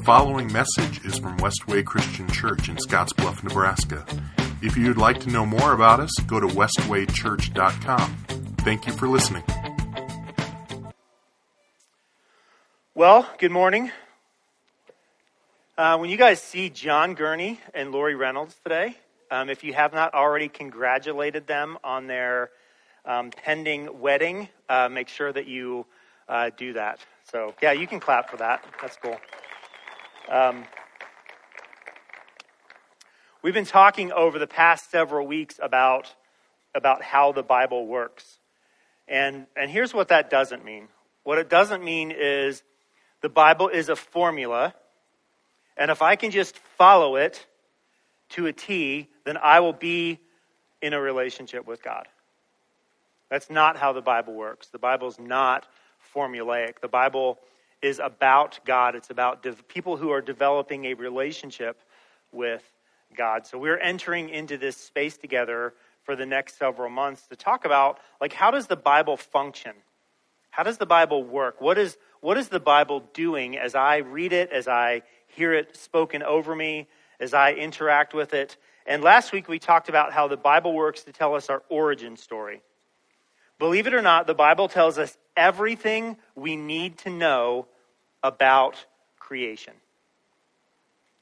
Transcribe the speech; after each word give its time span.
The 0.00 0.06
following 0.06 0.50
message 0.50 1.04
is 1.04 1.18
from 1.18 1.36
Westway 1.36 1.84
Christian 1.84 2.26
Church 2.28 2.70
in 2.70 2.76
Scottsbluff, 2.76 3.44
Nebraska. 3.44 4.06
If 4.62 4.74
you'd 4.74 4.96
like 4.96 5.20
to 5.20 5.28
know 5.28 5.44
more 5.44 5.74
about 5.74 6.00
us, 6.00 6.10
go 6.26 6.40
to 6.40 6.46
westwaychurch.com. 6.46 8.16
Thank 8.60 8.86
you 8.86 8.94
for 8.94 9.08
listening. 9.08 9.42
Well, 12.94 13.28
good 13.36 13.50
morning. 13.50 13.92
Uh, 15.76 15.98
when 15.98 16.08
you 16.08 16.16
guys 16.16 16.40
see 16.40 16.70
John 16.70 17.12
Gurney 17.12 17.60
and 17.74 17.92
Lori 17.92 18.14
Reynolds 18.14 18.56
today, 18.64 18.96
um, 19.30 19.50
if 19.50 19.62
you 19.62 19.74
have 19.74 19.92
not 19.92 20.14
already 20.14 20.48
congratulated 20.48 21.46
them 21.46 21.76
on 21.84 22.06
their 22.06 22.48
um, 23.04 23.30
pending 23.32 24.00
wedding, 24.00 24.48
uh, 24.66 24.88
make 24.88 25.08
sure 25.08 25.30
that 25.30 25.46
you 25.46 25.84
uh, 26.26 26.48
do 26.56 26.72
that. 26.72 27.00
So, 27.30 27.52
yeah, 27.60 27.72
you 27.72 27.86
can 27.86 28.00
clap 28.00 28.30
for 28.30 28.38
that. 28.38 28.64
That's 28.80 28.96
cool. 28.96 29.20
Um, 30.30 30.64
we've 33.42 33.52
been 33.52 33.64
talking 33.64 34.12
over 34.12 34.38
the 34.38 34.46
past 34.46 34.88
several 34.88 35.26
weeks 35.26 35.58
about, 35.60 36.14
about 36.72 37.02
how 37.02 37.32
the 37.32 37.42
Bible 37.42 37.88
works. 37.88 38.38
And, 39.08 39.48
and 39.56 39.68
here's 39.68 39.92
what 39.92 40.06
that 40.08 40.30
doesn't 40.30 40.64
mean 40.64 40.86
what 41.24 41.38
it 41.38 41.50
doesn't 41.50 41.84
mean 41.84 42.12
is 42.16 42.62
the 43.22 43.28
Bible 43.28 43.68
is 43.68 43.88
a 43.88 43.96
formula, 43.96 44.74
and 45.76 45.90
if 45.90 46.00
I 46.00 46.16
can 46.16 46.30
just 46.30 46.56
follow 46.78 47.16
it 47.16 47.46
to 48.30 48.46
a 48.46 48.52
T, 48.52 49.08
then 49.24 49.36
I 49.36 49.60
will 49.60 49.72
be 49.72 50.20
in 50.80 50.92
a 50.92 51.00
relationship 51.00 51.66
with 51.66 51.82
God. 51.82 52.06
That's 53.30 53.50
not 53.50 53.76
how 53.76 53.92
the 53.92 54.00
Bible 54.00 54.34
works. 54.34 54.68
The 54.68 54.78
Bible 54.78 55.08
is 55.08 55.18
not 55.18 55.66
formulaic. 56.14 56.80
The 56.80 56.88
Bible 56.88 57.38
is 57.82 57.98
about 57.98 58.60
God. 58.64 58.94
It's 58.94 59.10
about 59.10 59.42
de- 59.42 59.52
people 59.52 59.96
who 59.96 60.10
are 60.10 60.20
developing 60.20 60.86
a 60.86 60.94
relationship 60.94 61.80
with 62.32 62.62
God. 63.16 63.46
So 63.46 63.58
we're 63.58 63.78
entering 63.78 64.28
into 64.28 64.56
this 64.56 64.76
space 64.76 65.16
together 65.16 65.74
for 66.02 66.16
the 66.16 66.26
next 66.26 66.58
several 66.58 66.90
months 66.90 67.26
to 67.28 67.36
talk 67.36 67.64
about 67.64 67.98
like 68.20 68.32
how 68.32 68.50
does 68.50 68.66
the 68.66 68.76
Bible 68.76 69.16
function? 69.16 69.72
How 70.50 70.62
does 70.62 70.78
the 70.78 70.86
Bible 70.86 71.24
work? 71.24 71.60
What 71.60 71.78
is 71.78 71.96
what 72.20 72.36
is 72.36 72.48
the 72.48 72.60
Bible 72.60 73.00
doing 73.14 73.56
as 73.56 73.74
I 73.74 73.98
read 73.98 74.32
it, 74.32 74.50
as 74.52 74.68
I 74.68 75.02
hear 75.26 75.54
it 75.54 75.76
spoken 75.76 76.22
over 76.22 76.54
me, 76.54 76.86
as 77.18 77.32
I 77.32 77.52
interact 77.52 78.12
with 78.14 78.34
it? 78.34 78.56
And 78.86 79.02
last 79.02 79.32
week 79.32 79.48
we 79.48 79.58
talked 79.58 79.88
about 79.88 80.12
how 80.12 80.28
the 80.28 80.36
Bible 80.36 80.74
works 80.74 81.04
to 81.04 81.12
tell 81.12 81.34
us 81.34 81.48
our 81.48 81.62
origin 81.68 82.16
story. 82.16 82.60
Believe 83.60 83.86
it 83.86 83.92
or 83.92 84.00
not, 84.00 84.26
the 84.26 84.34
Bible 84.34 84.68
tells 84.68 84.96
us 84.96 85.16
everything 85.36 86.16
we 86.34 86.56
need 86.56 86.96
to 87.00 87.10
know 87.10 87.66
about 88.22 88.86
creation. 89.18 89.74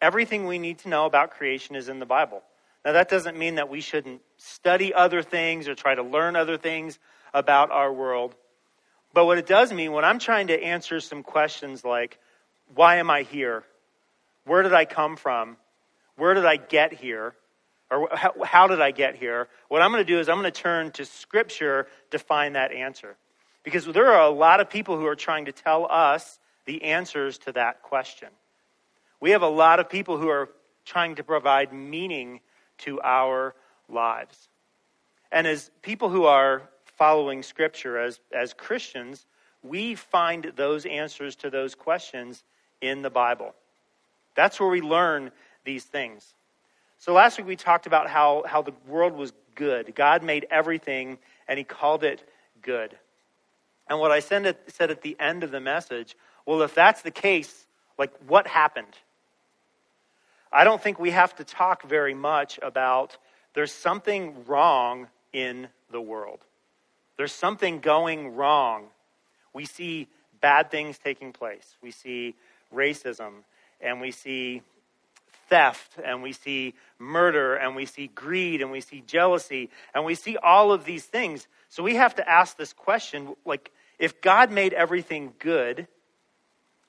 Everything 0.00 0.47
we 0.47 0.61
need 0.61 0.78
to 0.78 0.89
know 0.89 1.05
about 1.05 1.33
creation 1.33 1.75
is 1.75 1.89
in 1.89 1.98
the 1.98 2.06
Bible. 2.06 2.42
Now, 2.84 2.92
that 2.92 3.08
doesn't 3.08 3.36
mean 3.36 3.56
that 3.56 3.69
we 3.69 3.80
shouldn't 3.80 4.22
study 4.36 4.95
other 4.95 5.20
things 5.20 5.67
or 5.67 5.75
try 5.75 5.97
to 5.97 6.03
learn 6.05 6.36
other 6.36 6.56
things 6.56 7.00
about 7.34 7.72
our 7.72 7.92
world. 7.92 8.36
But 9.12 9.27
what 9.27 9.39
it 9.39 9.47
does 9.47 9.73
mean 9.73 9.91
when 9.91 10.05
I'm 10.05 10.20
trying 10.20 10.47
to 10.47 10.62
answer 10.62 11.00
some 11.00 11.25
questions 11.25 11.84
like, 11.84 12.20
why 12.73 12.98
am 12.98 13.11
I 13.11 13.23
here? 13.23 13.64
Where 14.45 14.62
did 14.62 14.75
I 14.75 14.84
come 14.84 15.17
from? 15.17 15.56
Where 16.14 16.34
did 16.34 16.47
I 16.47 16.55
get 16.55 16.92
here? 16.92 17.34
Or 17.91 18.08
how, 18.12 18.34
how 18.44 18.67
did 18.67 18.81
I 18.81 18.91
get 18.91 19.17
here? 19.17 19.48
What 19.69 19.81
I'm 19.81 19.91
going 19.91 20.05
to 20.05 20.12
do 20.12 20.19
is 20.19 20.28
I'm 20.28 20.39
going 20.39 20.53
to 20.53 20.61
turn 20.61 20.91
to 20.92 21.05
Scripture 21.05 21.86
to 22.11 22.19
find 22.19 22.55
that 22.55 22.72
answer. 22.72 23.17
Because 23.64 23.86
there 23.86 24.12
are 24.12 24.22
a 24.22 24.30
lot 24.30 24.61
of 24.61 24.70
people 24.70 24.98
who 24.98 25.06
are 25.06 25.17
trying 25.17 25.47
to 25.47 25.53
tell 25.53 25.86
us 25.91 26.39
the 26.67 26.83
answers 26.83 27.39
to 27.39 27.53
that 27.53 27.83
question. 27.83 28.28
We 29.20 29.30
have 29.30 29.42
a 29.42 29.48
lot 29.48 29.80
of 29.80 29.89
people 29.89 30.19
who 30.19 30.28
are 30.28 30.50
trying 30.84 31.17
to 31.17 31.25
provide 31.25 31.72
meaning 31.72 32.41
to 32.78 33.00
our 33.03 33.55
lives. 33.89 34.48
And 35.33 35.47
as 35.47 35.70
people 35.83 36.08
who 36.08 36.24
are 36.24 36.62
following 36.96 37.42
Scripture, 37.42 37.98
as, 37.98 38.20
as 38.33 38.52
Christians, 38.52 39.27
we 39.62 39.95
find 39.95 40.52
those 40.57 40.86
answers 40.86 41.36
to 41.36 41.51
those 41.51 41.74
questions 41.74 42.45
in 42.80 43.02
the 43.02 43.11
Bible. 43.11 43.55
That's 44.35 44.61
where 44.61 44.68
we 44.68 44.80
learn 44.80 45.33
these 45.64 45.85
things. 45.85 46.35
So 46.98 47.13
last 47.13 47.39
week 47.39 47.47
we 47.47 47.57
talked 47.57 47.86
about 47.86 48.09
how, 48.09 48.45
how 48.47 48.63
the 48.63 48.75
world 48.86 49.14
was 49.14 49.33
good. 49.55 49.95
God 49.95 50.23
made 50.23 50.47
everything 50.51 51.19
and 51.47 51.59
he 51.59 51.64
called 51.64 52.05
it 52.05 52.29
good. 52.61 52.97
And 53.89 54.01
what 54.01 54.11
I 54.11 54.20
said 54.20 54.47
at, 54.47 54.70
said 54.70 54.91
at 54.91 55.03
the 55.03 55.17
end 55.19 55.45
of 55.45 55.51
the 55.51 55.61
message, 55.61 56.17
well, 56.45 56.61
if 56.63 56.75
that's 56.75 57.03
the 57.03 57.11
case, 57.11 57.67
like 57.98 58.13
what 58.27 58.47
happened? 58.47 58.97
I 60.53 60.64
don't 60.64 60.83
think 60.83 60.98
we 60.98 61.11
have 61.11 61.35
to 61.36 61.45
talk 61.45 61.83
very 61.83 62.14
much 62.14 62.59
about 62.63 63.17
there's 63.55 63.73
something 63.73 64.45
wrong 64.47 65.09
in 65.33 65.69
the 65.91 66.01
world. 66.01 66.41
There's 67.17 67.33
something 67.33 67.80
going 67.80 68.35
wrong. 68.35 68.86
We 69.53 69.67
see 69.67 70.09
bad 70.41 70.70
things 70.70 70.98
taking 70.98 71.33
place. 71.33 71.77
We 71.83 71.91
see 71.91 72.35
racism 72.75 73.42
and 73.80 74.01
we 74.01 74.11
see 74.11 74.63
theft 75.48 75.98
and 76.05 76.23
we 76.23 76.33
see 76.33 76.75
murder 76.98 77.55
and 77.55 77.75
we 77.75 77.86
see 77.86 78.09
greed 78.09 78.63
and 78.63 78.70
we 78.70 78.81
see 78.81 79.03
jealousy 79.07 79.70
and 79.95 80.05
we 80.05 80.14
see 80.14 80.36
all 80.36 80.73
of 80.73 80.85
these 80.85 81.05
things. 81.05 81.47
So 81.69 81.83
we 81.83 81.97
have 81.97 82.14
to 82.17 82.29
ask 82.29 82.57
this 82.57 82.73
question 82.73 83.35
like, 83.45 83.70
if 83.98 84.20
God 84.20 84.51
made 84.51 84.73
everything 84.73 85.33
good, 85.39 85.89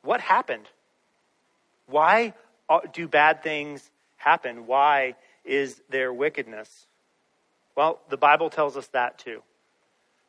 what 0.04 0.22
happened? 0.22 0.66
Why 1.88 2.34
uh, 2.70 2.82
do 2.94 3.08
bad 3.08 3.44
things 3.44 3.90
happen? 4.18 4.68
Why 4.68 5.16
is 5.44 5.82
there 5.90 6.14
wickedness? 6.14 6.88
Well, 7.76 8.00
the 8.10 8.18
Bible 8.18 8.50
tells 8.50 8.78
us 8.78 8.88
that 8.88 9.18
too. 9.18 9.42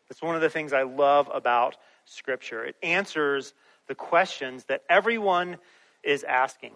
That's 0.09 0.23
one 0.23 0.35
of 0.35 0.41
the 0.41 0.51
things 0.51 0.73
I 0.73 0.83
love 0.83 1.31
about 1.33 1.77
Scripture. 2.05 2.65
It 2.65 2.77
answers 2.83 3.55
the 3.87 3.95
questions 3.95 4.65
that 4.65 4.83
everyone 4.89 5.59
is 6.03 6.25
asking. 6.25 6.73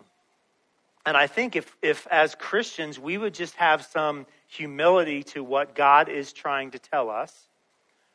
And 1.07 1.17
I 1.17 1.27
think 1.27 1.55
if, 1.57 1.77
if 1.83 2.07
as 2.11 2.35
Christians 2.35 2.99
we 2.99 3.19
would 3.19 3.35
just 3.35 3.55
have 3.57 3.85
some 3.85 4.27
humility 4.47 5.23
to 5.25 5.45
what 5.45 5.75
God 5.75 6.09
is 6.09 6.33
trying 6.33 6.71
to 6.73 6.79
tell 6.79 7.11
us, 7.11 7.49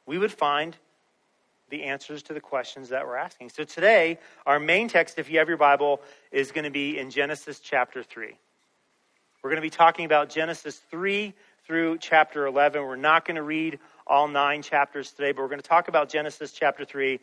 we 0.05 0.17
would 0.17 0.31
find 0.31 0.75
the 1.69 1.83
answers 1.83 2.23
to 2.23 2.33
the 2.33 2.41
questions 2.41 2.89
that 2.89 3.05
we're 3.05 3.15
asking. 3.15 3.49
So 3.49 3.63
today, 3.63 4.17
our 4.45 4.59
main 4.59 4.87
text, 4.87 5.19
if 5.19 5.29
you 5.29 5.37
have 5.37 5.47
your 5.47 5.57
Bible, 5.57 6.01
is 6.31 6.51
going 6.51 6.63
to 6.63 6.71
be 6.71 6.97
in 6.97 7.11
Genesis 7.11 7.59
chapter 7.59 8.01
3. 8.01 8.35
We're 9.43 9.49
going 9.49 9.57
to 9.57 9.61
be 9.61 9.69
talking 9.69 10.05
about 10.05 10.29
Genesis 10.29 10.81
3 10.89 11.33
through 11.65 11.99
chapter 11.99 12.47
11. 12.47 12.81
We're 12.81 12.95
not 12.95 13.25
going 13.25 13.35
to 13.35 13.43
read 13.43 13.77
all 14.07 14.27
nine 14.27 14.63
chapters 14.63 15.11
today, 15.11 15.31
but 15.31 15.43
we're 15.43 15.49
going 15.49 15.61
to 15.61 15.67
talk 15.67 15.87
about 15.87 16.09
Genesis 16.09 16.51
chapter 16.51 16.83
3. 16.83 17.19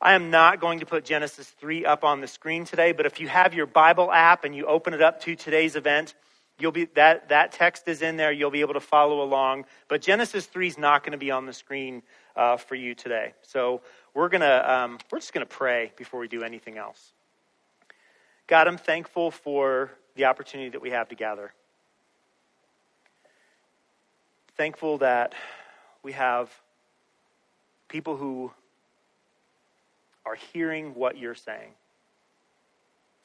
I 0.00 0.14
am 0.14 0.30
not 0.30 0.60
going 0.60 0.80
to 0.80 0.86
put 0.86 1.04
Genesis 1.04 1.48
3 1.58 1.86
up 1.86 2.04
on 2.04 2.20
the 2.20 2.26
screen 2.26 2.64
today, 2.64 2.92
but 2.92 3.06
if 3.06 3.20
you 3.20 3.28
have 3.28 3.54
your 3.54 3.66
Bible 3.66 4.12
app 4.12 4.44
and 4.44 4.54
you 4.54 4.66
open 4.66 4.92
it 4.92 5.00
up 5.00 5.22
to 5.22 5.34
today's 5.34 5.74
event, 5.74 6.14
you'll 6.58 6.72
be 6.72 6.84
that 6.94 7.30
that 7.30 7.52
text 7.52 7.88
is 7.88 8.02
in 8.02 8.16
there. 8.16 8.32
You'll 8.32 8.50
be 8.50 8.60
able 8.60 8.74
to 8.74 8.80
follow 8.80 9.22
along. 9.22 9.64
But 9.88 10.02
Genesis 10.02 10.46
3 10.46 10.68
is 10.68 10.78
not 10.78 11.02
going 11.02 11.12
to 11.12 11.18
be 11.18 11.30
on 11.30 11.46
the 11.46 11.52
screen 11.52 12.02
uh, 12.36 12.56
for 12.56 12.74
you 12.74 12.94
today. 12.94 13.32
So 13.42 13.80
we're 14.14 14.28
gonna 14.28 14.62
um, 14.66 14.98
we're 15.10 15.18
just 15.18 15.32
gonna 15.32 15.46
pray 15.46 15.92
before 15.96 16.20
we 16.20 16.28
do 16.28 16.42
anything 16.42 16.78
else. 16.78 17.12
God, 18.46 18.68
I'm 18.68 18.78
thankful 18.78 19.30
for 19.30 19.90
the 20.14 20.26
opportunity 20.26 20.70
that 20.70 20.80
we 20.80 20.90
have 20.90 21.08
to 21.08 21.14
gather. 21.14 21.52
Thankful 24.56 24.98
that 24.98 25.34
we 26.02 26.12
have 26.12 26.50
people 27.88 28.16
who 28.16 28.52
are 30.26 30.34
hearing 30.52 30.94
what 30.94 31.16
you're 31.16 31.34
saying. 31.34 31.70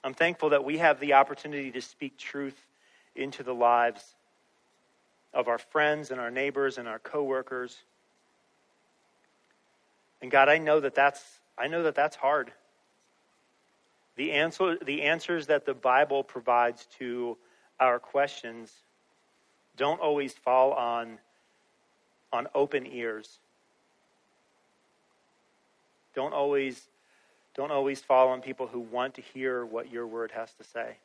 I'm 0.04 0.14
thankful 0.14 0.50
that 0.50 0.64
we 0.64 0.78
have 0.78 1.00
the 1.00 1.14
opportunity 1.14 1.72
to 1.72 1.82
speak 1.82 2.18
truth 2.18 2.58
into 3.16 3.44
the 3.44 3.54
lives 3.54 4.16
of 5.34 5.48
our 5.48 5.58
friends 5.58 6.12
and 6.12 6.20
our 6.20 6.32
neighbors 6.32 6.78
and 6.78 6.88
our 6.88 7.00
coworkers. 7.00 7.76
And 10.22 10.30
God, 10.30 10.48
I 10.48 10.60
know 10.60 10.80
that 10.80 10.96
that's 10.96 11.24
I 11.58 11.68
know 11.68 11.84
that 11.84 11.96
that's 11.96 12.16
hard. 12.16 12.52
The 14.16 14.32
answer 14.34 14.78
the 14.78 15.04
answers 15.04 15.48
that 15.48 15.66
the 15.66 15.74
Bible 15.74 16.24
provides 16.24 16.88
to 17.00 17.38
our 17.80 18.00
questions 18.00 18.72
don't 19.78 20.00
always 20.00 20.34
fall 20.34 20.74
on 20.74 21.18
on 22.32 22.48
open 22.54 22.86
ears. 22.86 23.40
Don't 26.14 26.34
always 26.34 26.88
don't 27.56 27.72
always 27.72 28.02
fall 28.02 28.30
on 28.30 28.42
people 28.42 28.68
who 28.68 28.80
want 28.80 29.16
to 29.16 29.22
hear 29.22 29.66
what 29.66 29.92
your 29.92 30.08
word 30.08 30.32
has 30.32 30.54
to 30.56 30.64
say. 30.64 30.98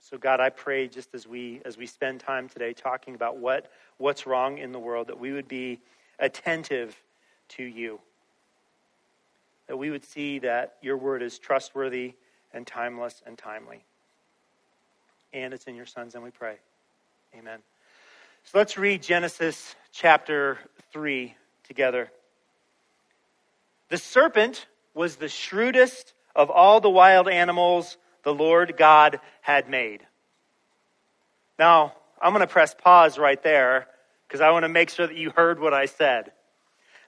So 0.00 0.18
God, 0.18 0.40
I 0.40 0.50
pray 0.50 0.88
just 0.88 1.14
as 1.14 1.26
we 1.26 1.60
as 1.64 1.76
we 1.76 1.86
spend 1.86 2.20
time 2.20 2.48
today 2.48 2.72
talking 2.72 3.14
about 3.14 3.38
what 3.38 3.70
what's 3.98 4.26
wrong 4.26 4.58
in 4.58 4.72
the 4.72 4.78
world 4.78 5.08
that 5.08 5.20
we 5.20 5.32
would 5.32 5.48
be 5.48 5.80
attentive 6.18 6.96
to 7.50 7.62
you. 7.64 8.00
that 9.68 9.76
we 9.76 9.90
would 9.90 10.04
see 10.04 10.38
that 10.40 10.76
your 10.82 10.96
word 10.96 11.22
is 11.22 11.38
trustworthy 11.38 12.14
and 12.52 12.66
timeless 12.66 13.22
and 13.26 13.38
timely. 13.38 13.84
And 15.32 15.54
it's 15.54 15.64
in 15.64 15.74
your 15.74 15.86
Son's 15.86 16.14
and 16.14 16.24
we 16.24 16.30
pray. 16.30 16.56
Amen. 17.38 17.60
So 18.44 18.58
let's 18.58 18.76
read 18.76 19.02
Genesis 19.02 19.74
chapter 19.92 20.58
3 20.92 21.34
together. 21.64 22.10
The 23.92 23.98
serpent 23.98 24.66
was 24.94 25.16
the 25.16 25.28
shrewdest 25.28 26.14
of 26.34 26.48
all 26.48 26.80
the 26.80 26.88
wild 26.88 27.28
animals 27.28 27.98
the 28.22 28.32
Lord 28.32 28.78
God 28.78 29.20
had 29.42 29.68
made. 29.68 30.00
Now, 31.58 31.92
I'm 32.18 32.32
going 32.32 32.40
to 32.40 32.50
press 32.50 32.74
pause 32.74 33.18
right 33.18 33.42
there 33.42 33.86
because 34.26 34.40
I 34.40 34.48
want 34.48 34.62
to 34.62 34.70
make 34.70 34.88
sure 34.88 35.06
that 35.06 35.18
you 35.18 35.28
heard 35.28 35.60
what 35.60 35.74
I 35.74 35.84
said. 35.84 36.32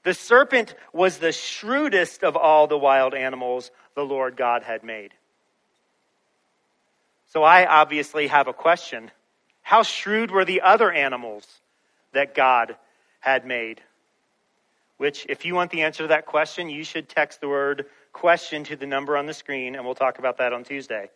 The 0.03 0.13
serpent 0.13 0.75
was 0.93 1.17
the 1.17 1.33
shrewdest 1.33 2.23
of 2.23 2.37
all 2.37 2.67
the 2.67 2.77
wild 2.77 3.15
animals 3.15 3.71
the 3.95 4.05
Lord 4.05 4.37
God 4.37 4.63
had 4.63 4.85
made. 4.85 5.15
So 7.29 7.43
I 7.45 7.65
obviously 7.65 8.27
have 8.27 8.47
a 8.47 8.53
question. 8.53 9.11
How 9.63 9.85
shrewd 9.85 10.31
were 10.31 10.45
the 10.45 10.61
other 10.61 10.93
animals 10.93 11.47
that 12.13 12.35
God 12.35 12.77
had 13.21 13.47
made? 13.47 13.81
Which, 15.05 15.27
if 15.29 15.45
you 15.45 15.55
want 15.55 15.71
the 15.71 15.83
answer 15.83 16.05
to 16.05 16.09
that 16.09 16.25
question, 16.25 16.71
you 16.71 16.83
should 16.83 17.11
text 17.11 17.43
the 17.43 17.47
word 17.47 17.85
question 18.15 18.65
to 18.65 18.75
the 18.75 18.87
number 18.87 19.19
on 19.19 19.27
the 19.27 19.35
screen, 19.35 19.75
and 19.75 19.85
we'll 19.85 19.95
talk 19.95 20.19
about 20.19 20.39
that 20.39 20.55
on 20.55 20.65
Tuesday. 20.65 21.11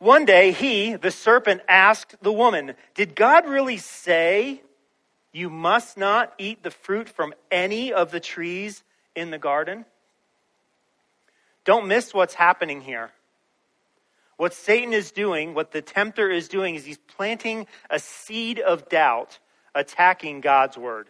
One 0.00 0.26
day, 0.26 0.52
he, 0.52 0.96
the 0.96 1.10
serpent, 1.10 1.62
asked 1.66 2.14
the 2.20 2.30
woman, 2.30 2.74
Did 2.94 3.16
God 3.16 3.48
really 3.48 3.78
say 3.78 4.60
you 5.32 5.48
must 5.48 5.96
not 5.96 6.34
eat 6.36 6.62
the 6.62 6.70
fruit 6.70 7.08
from 7.08 7.32
any 7.50 7.94
of 7.94 8.10
the 8.10 8.20
trees 8.20 8.84
in 9.14 9.30
the 9.30 9.38
garden? 9.38 9.86
Don't 11.64 11.88
miss 11.88 12.12
what's 12.12 12.34
happening 12.34 12.82
here. 12.82 13.12
What 14.36 14.52
Satan 14.52 14.92
is 14.92 15.10
doing, 15.10 15.54
what 15.54 15.72
the 15.72 15.80
tempter 15.80 16.30
is 16.30 16.48
doing, 16.48 16.74
is 16.74 16.84
he's 16.84 16.98
planting 16.98 17.66
a 17.88 17.98
seed 17.98 18.58
of 18.58 18.90
doubt 18.90 19.38
attacking 19.74 20.42
God's 20.42 20.76
word. 20.76 21.08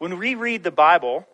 When 0.00 0.18
we 0.18 0.34
read 0.34 0.62
the 0.62 0.70
Bible, 0.70 1.26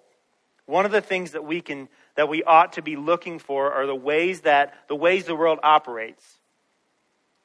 one 0.66 0.86
of 0.86 0.90
the 0.90 1.00
things 1.00 1.30
that 1.30 1.44
we 1.44 1.60
can 1.60 1.88
that 2.16 2.28
we 2.28 2.42
ought 2.42 2.72
to 2.72 2.82
be 2.82 2.96
looking 2.96 3.38
for 3.38 3.72
are 3.72 3.86
the 3.86 3.94
ways 3.94 4.40
that 4.40 4.74
the 4.88 4.96
ways 4.96 5.24
the 5.24 5.36
world 5.36 5.60
operates. 5.62 6.24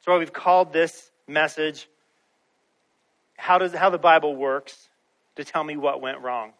So 0.03 0.17
we've 0.17 0.33
called 0.33 0.73
this 0.73 1.11
message 1.27 1.87
how 3.37 3.59
does 3.59 3.71
how 3.71 3.91
the 3.91 3.99
Bible 3.99 4.35
works 4.35 4.89
to 5.35 5.43
tell 5.43 5.63
me 5.63 5.77
what 5.77 6.01
went 6.01 6.21
wrong. 6.21 6.53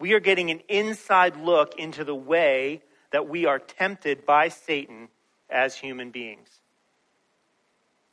We 0.00 0.14
are 0.14 0.20
getting 0.20 0.50
an 0.50 0.62
inside 0.68 1.36
look 1.36 1.78
into 1.78 2.02
the 2.02 2.14
way 2.14 2.82
that 3.12 3.28
we 3.28 3.46
are 3.46 3.60
tempted 3.60 4.26
by 4.26 4.48
Satan 4.48 5.10
as 5.48 5.76
human 5.76 6.10
beings. 6.10 6.48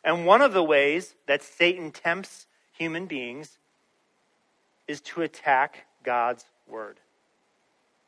And 0.03 0.27
one 0.27 0.43
of 0.43 0.53
the 0.53 0.63
ways 0.63 1.15
that 1.25 1.41
Satan 1.41 1.89
tempts 1.89 2.45
human 2.73 3.07
beings 3.07 3.56
is 4.87 5.01
to 5.01 5.21
attack 5.21 5.85
God's 6.03 6.45
word. 6.67 6.99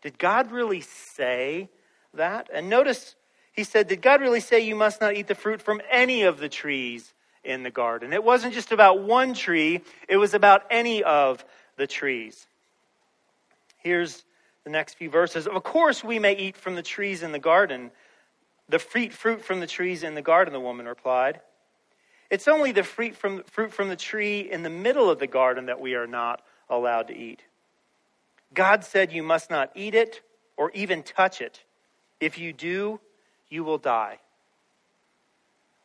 Did 0.01 0.17
God 0.17 0.51
really 0.51 0.81
say 0.81 1.69
that? 2.13 2.49
And 2.53 2.69
notice 2.69 3.15
he 3.51 3.63
said, 3.63 3.87
Did 3.87 4.01
God 4.01 4.21
really 4.21 4.39
say 4.39 4.61
you 4.61 4.75
must 4.75 5.01
not 5.01 5.15
eat 5.15 5.27
the 5.27 5.35
fruit 5.35 5.61
from 5.61 5.81
any 5.91 6.23
of 6.23 6.39
the 6.39 6.49
trees 6.49 7.13
in 7.43 7.63
the 7.63 7.71
garden? 7.71 8.13
It 8.13 8.23
wasn't 8.23 8.53
just 8.53 8.71
about 8.71 9.01
one 9.01 9.33
tree, 9.33 9.81
it 10.07 10.17
was 10.17 10.33
about 10.33 10.63
any 10.69 11.03
of 11.03 11.43
the 11.75 11.87
trees. 11.87 12.47
Here's 13.77 14.23
the 14.63 14.69
next 14.69 14.95
few 14.95 15.09
verses. 15.09 15.47
Of 15.47 15.63
course, 15.63 16.03
we 16.03 16.19
may 16.19 16.35
eat 16.35 16.57
from 16.57 16.75
the 16.75 16.81
trees 16.81 17.23
in 17.23 17.31
the 17.31 17.39
garden. 17.39 17.91
The 18.67 18.79
fruit 18.79 19.13
from 19.13 19.59
the 19.59 19.67
trees 19.67 20.03
in 20.03 20.15
the 20.15 20.21
garden, 20.21 20.53
the 20.53 20.59
woman 20.59 20.85
replied. 20.85 21.41
It's 22.29 22.47
only 22.47 22.71
the 22.71 22.83
fruit 22.83 23.15
from, 23.15 23.43
fruit 23.43 23.73
from 23.73 23.89
the 23.89 23.95
tree 23.95 24.41
in 24.41 24.61
the 24.61 24.69
middle 24.69 25.09
of 25.09 25.19
the 25.19 25.27
garden 25.27 25.65
that 25.65 25.81
we 25.81 25.95
are 25.95 26.05
not 26.05 26.43
allowed 26.69 27.07
to 27.07 27.15
eat. 27.15 27.41
God 28.53 28.83
said 28.83 29.11
you 29.11 29.23
must 29.23 29.49
not 29.49 29.71
eat 29.75 29.95
it 29.95 30.21
or 30.57 30.71
even 30.71 31.03
touch 31.03 31.41
it. 31.41 31.63
If 32.19 32.37
you 32.37 32.53
do, 32.53 32.99
you 33.49 33.63
will 33.63 33.77
die. 33.77 34.19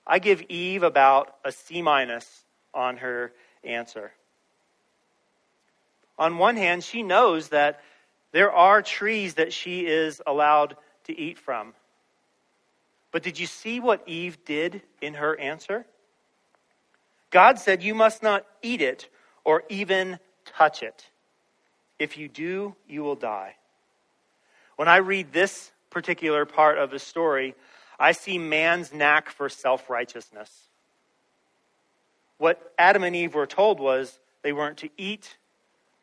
I 0.06 0.18
give 0.18 0.42
Eve 0.42 0.82
about 0.82 1.36
a 1.44 1.52
C 1.52 1.82
minus 1.82 2.44
on 2.72 2.98
her 2.98 3.32
answer. 3.62 4.12
On 6.18 6.38
one 6.38 6.56
hand, 6.56 6.84
she 6.84 7.02
knows 7.02 7.48
that 7.48 7.80
there 8.32 8.52
are 8.52 8.82
trees 8.82 9.34
that 9.34 9.52
she 9.52 9.86
is 9.86 10.20
allowed 10.26 10.76
to 11.04 11.18
eat 11.18 11.38
from. 11.38 11.74
But 13.12 13.22
did 13.22 13.38
you 13.38 13.46
see 13.46 13.80
what 13.80 14.02
Eve 14.08 14.44
did 14.44 14.82
in 15.00 15.14
her 15.14 15.38
answer? 15.38 15.86
God 17.30 17.58
said, 17.58 17.82
You 17.82 17.94
must 17.94 18.22
not 18.22 18.44
eat 18.62 18.80
it 18.80 19.08
or 19.44 19.62
even 19.68 20.18
touch 20.56 20.82
it. 20.82 21.08
If 21.98 22.18
you 22.18 22.28
do, 22.28 22.74
you 22.88 23.02
will 23.02 23.16
die. 23.16 23.56
When 24.76 24.88
I 24.88 24.96
read 24.96 25.32
this 25.32 25.70
particular 25.90 26.44
part 26.44 26.78
of 26.78 26.90
the 26.90 26.98
story, 26.98 27.54
I 27.98 28.12
see 28.12 28.38
man's 28.38 28.92
knack 28.92 29.30
for 29.30 29.48
self 29.48 29.88
righteousness. 29.88 30.50
What 32.38 32.72
Adam 32.78 33.04
and 33.04 33.14
Eve 33.14 33.34
were 33.34 33.46
told 33.46 33.78
was 33.78 34.18
they 34.42 34.52
weren't 34.52 34.78
to 34.78 34.90
eat 34.96 35.36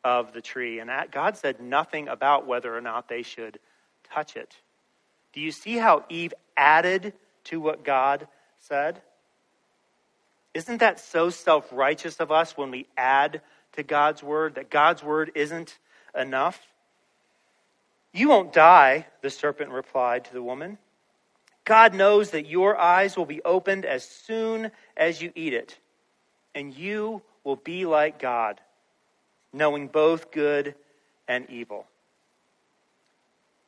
of 0.02 0.32
the 0.32 0.40
tree, 0.40 0.80
and 0.80 0.90
God 1.10 1.36
said 1.36 1.60
nothing 1.60 2.08
about 2.08 2.46
whether 2.46 2.74
or 2.76 2.80
not 2.80 3.08
they 3.08 3.22
should 3.22 3.58
touch 4.10 4.36
it. 4.36 4.56
Do 5.32 5.40
you 5.40 5.52
see 5.52 5.76
how 5.76 6.04
Eve 6.08 6.34
added 6.56 7.12
to 7.44 7.60
what 7.60 7.84
God 7.84 8.26
said? 8.58 9.02
Isn't 10.54 10.78
that 10.78 11.00
so 11.00 11.30
self 11.30 11.68
righteous 11.72 12.20
of 12.20 12.32
us 12.32 12.56
when 12.56 12.70
we 12.70 12.86
add 12.96 13.42
to 13.72 13.82
God's 13.82 14.22
word, 14.22 14.56
that 14.56 14.70
God's 14.70 15.02
word 15.02 15.32
isn't 15.34 15.78
enough? 16.16 16.60
You 18.12 18.28
won't 18.28 18.52
die, 18.52 19.06
the 19.22 19.30
serpent 19.30 19.70
replied 19.70 20.26
to 20.26 20.32
the 20.32 20.42
woman. 20.42 20.78
God 21.64 21.94
knows 21.94 22.30
that 22.30 22.46
your 22.46 22.76
eyes 22.76 23.16
will 23.16 23.26
be 23.26 23.42
opened 23.42 23.84
as 23.84 24.06
soon 24.06 24.70
as 24.96 25.22
you 25.22 25.32
eat 25.34 25.54
it, 25.54 25.78
and 26.54 26.74
you 26.76 27.22
will 27.44 27.56
be 27.56 27.86
like 27.86 28.18
God, 28.18 28.60
knowing 29.52 29.86
both 29.86 30.30
good 30.30 30.74
and 31.28 31.48
evil. 31.48 31.86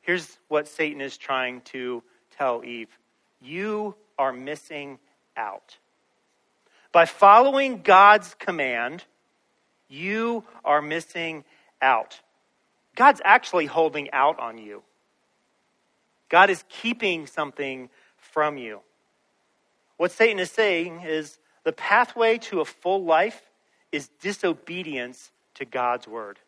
Here's 0.03 0.39
what 0.49 0.69
Satan 0.69 1.01
is 1.01 1.17
trying 1.17 1.63
to 1.63 2.03
tell 2.37 2.63
Eve 2.65 2.89
you 3.41 3.95
are 4.19 4.33
missing 4.33 4.99
out. 5.37 5.79
By 6.93 7.07
following 7.07 7.83
God's 7.83 8.35
command, 8.35 9.05
you 9.95 10.45
are 10.65 10.83
missing 10.83 11.45
out. 11.81 12.21
God's 12.97 13.21
actually 13.25 13.67
holding 13.67 14.11
out 14.13 14.39
on 14.39 14.59
you. 14.59 14.83
God 16.29 16.51
is 16.51 16.65
keeping 16.69 17.27
something 17.27 17.89
from 18.17 18.57
you. 18.59 18.81
What 19.97 20.11
Satan 20.11 20.39
is 20.39 20.51
saying 20.51 21.03
is 21.03 21.39
the 21.65 21.73
pathway 21.73 22.39
to 22.39 22.61
a 22.61 22.65
full 22.65 23.05
life 23.05 23.41
is 23.93 24.09
disobedience 24.21 25.31
to 25.55 25.65
God's 25.65 26.09
word. 26.09 26.39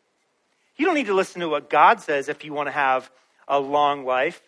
You 0.76 0.85
don't 0.85 0.95
need 0.95 1.07
to 1.07 1.15
listen 1.15 1.41
to 1.41 1.49
what 1.49 1.71
God 1.71 2.00
says 2.00 2.29
if 2.29 2.45
you 2.45 2.53
want 2.53 2.67
to 2.67 2.73
have 2.73 3.11
a 3.49 3.59
long 3.59 4.05
life. 4.05 4.43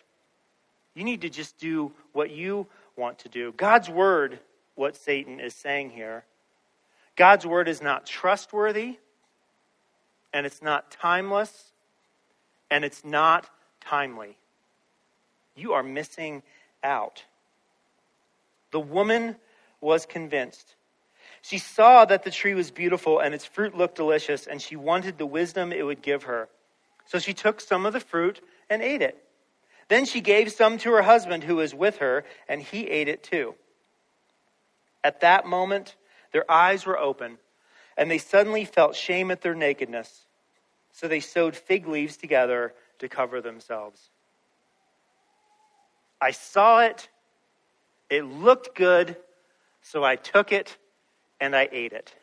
You 0.93 1.03
need 1.03 1.21
to 1.21 1.29
just 1.29 1.57
do 1.57 1.93
what 2.11 2.29
you 2.31 2.67
want 2.95 3.19
to 3.19 3.29
do. 3.29 3.53
God's 3.53 3.89
word, 3.89 4.39
what 4.75 4.95
Satan 4.95 5.39
is 5.39 5.55
saying 5.55 5.91
here, 5.91 6.25
God's 7.19 7.45
word 7.45 7.67
is 7.67 7.81
not 7.81 8.05
trustworthy 8.05 8.97
and 10.31 10.45
it's 10.45 10.61
not 10.61 10.89
timeless 10.89 11.73
and 12.71 12.85
it's 12.85 13.03
not 13.03 13.49
timely. 13.81 14.37
You 15.53 15.73
are 15.73 15.83
missing 15.83 16.43
out. 16.81 17.25
The 18.71 18.79
woman 18.79 19.35
was 19.81 20.05
convinced. 20.05 20.75
She 21.41 21.57
saw 21.57 22.05
that 22.05 22.23
the 22.23 22.31
tree 22.31 22.53
was 22.53 22.71
beautiful 22.71 23.19
and 23.19 23.35
its 23.35 23.43
fruit 23.43 23.75
looked 23.75 23.95
delicious, 23.95 24.47
and 24.47 24.61
she 24.61 24.77
wanted 24.77 25.17
the 25.17 25.25
wisdom 25.25 25.73
it 25.73 25.85
would 25.85 26.01
give 26.01 26.23
her. 26.23 26.47
So 27.05 27.19
she 27.19 27.33
took 27.33 27.59
some 27.59 27.85
of 27.85 27.91
the 27.91 27.99
fruit 27.99 28.39
and 28.69 28.81
ate 28.81 29.01
it. 29.01 29.21
Then 29.89 30.05
she 30.05 30.21
gave 30.21 30.53
some 30.53 30.77
to 30.77 30.91
her 30.93 31.01
husband 31.01 31.43
who 31.43 31.57
was 31.57 31.75
with 31.75 31.97
her, 31.97 32.23
and 32.47 32.61
he 32.61 32.87
ate 32.87 33.09
it 33.09 33.23
too. 33.23 33.55
At 35.03 35.19
that 35.19 35.45
moment, 35.45 35.95
their 36.31 36.49
eyes 36.49 36.85
were 36.85 36.97
open, 36.97 37.37
and 37.97 38.09
they 38.09 38.17
suddenly 38.17 38.65
felt 38.65 38.95
shame 38.95 39.31
at 39.31 39.41
their 39.41 39.55
nakedness. 39.55 40.25
So 40.91 41.07
they 41.07 41.19
sewed 41.19 41.55
fig 41.55 41.87
leaves 41.87 42.17
together 42.17 42.73
to 42.99 43.07
cover 43.07 43.41
themselves. 43.41 44.09
I 46.21 46.31
saw 46.31 46.81
it. 46.81 47.09
It 48.09 48.23
looked 48.23 48.75
good. 48.75 49.15
So 49.81 50.03
I 50.03 50.15
took 50.15 50.51
it 50.51 50.77
and 51.39 51.55
I 51.55 51.69
ate 51.71 51.93
it. 51.93 52.13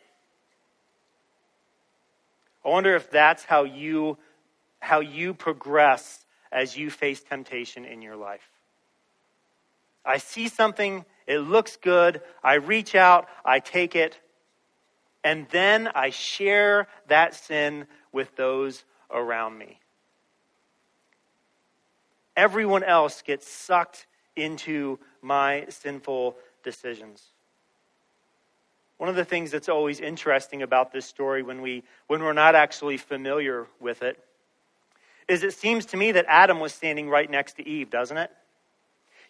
I 2.64 2.68
wonder 2.68 2.94
if 2.96 3.10
that's 3.10 3.44
how 3.44 3.64
you 3.64 4.18
how 4.80 5.00
you 5.00 5.34
progress 5.34 6.24
as 6.52 6.76
you 6.76 6.90
face 6.90 7.22
temptation 7.22 7.84
in 7.84 8.02
your 8.02 8.16
life. 8.16 8.50
I 10.04 10.18
see 10.18 10.48
something, 10.48 11.04
it 11.26 11.38
looks 11.38 11.76
good, 11.76 12.20
I 12.42 12.54
reach 12.54 12.94
out, 12.94 13.28
I 13.44 13.58
take 13.60 13.96
it, 13.96 14.18
and 15.24 15.46
then 15.50 15.88
I 15.94 16.10
share 16.10 16.86
that 17.08 17.34
sin 17.34 17.86
with 18.12 18.34
those 18.36 18.84
around 19.10 19.58
me. 19.58 19.80
Everyone 22.36 22.84
else 22.84 23.22
gets 23.22 23.48
sucked 23.48 24.06
into 24.36 24.98
my 25.22 25.66
sinful 25.68 26.36
decisions. 26.62 27.22
One 28.98 29.08
of 29.08 29.16
the 29.16 29.24
things 29.24 29.50
that's 29.50 29.68
always 29.68 30.00
interesting 30.00 30.62
about 30.62 30.92
this 30.92 31.06
story 31.06 31.42
when, 31.42 31.60
we, 31.60 31.82
when 32.06 32.22
we're 32.22 32.32
not 32.32 32.54
actually 32.54 32.96
familiar 32.96 33.66
with 33.80 34.02
it 34.02 34.22
is 35.28 35.42
it 35.42 35.54
seems 35.54 35.86
to 35.86 35.96
me 35.96 36.12
that 36.12 36.24
Adam 36.28 36.60
was 36.60 36.72
standing 36.72 37.10
right 37.10 37.28
next 37.28 37.54
to 37.54 37.68
Eve, 37.68 37.90
doesn't 37.90 38.16
it? 38.16 38.30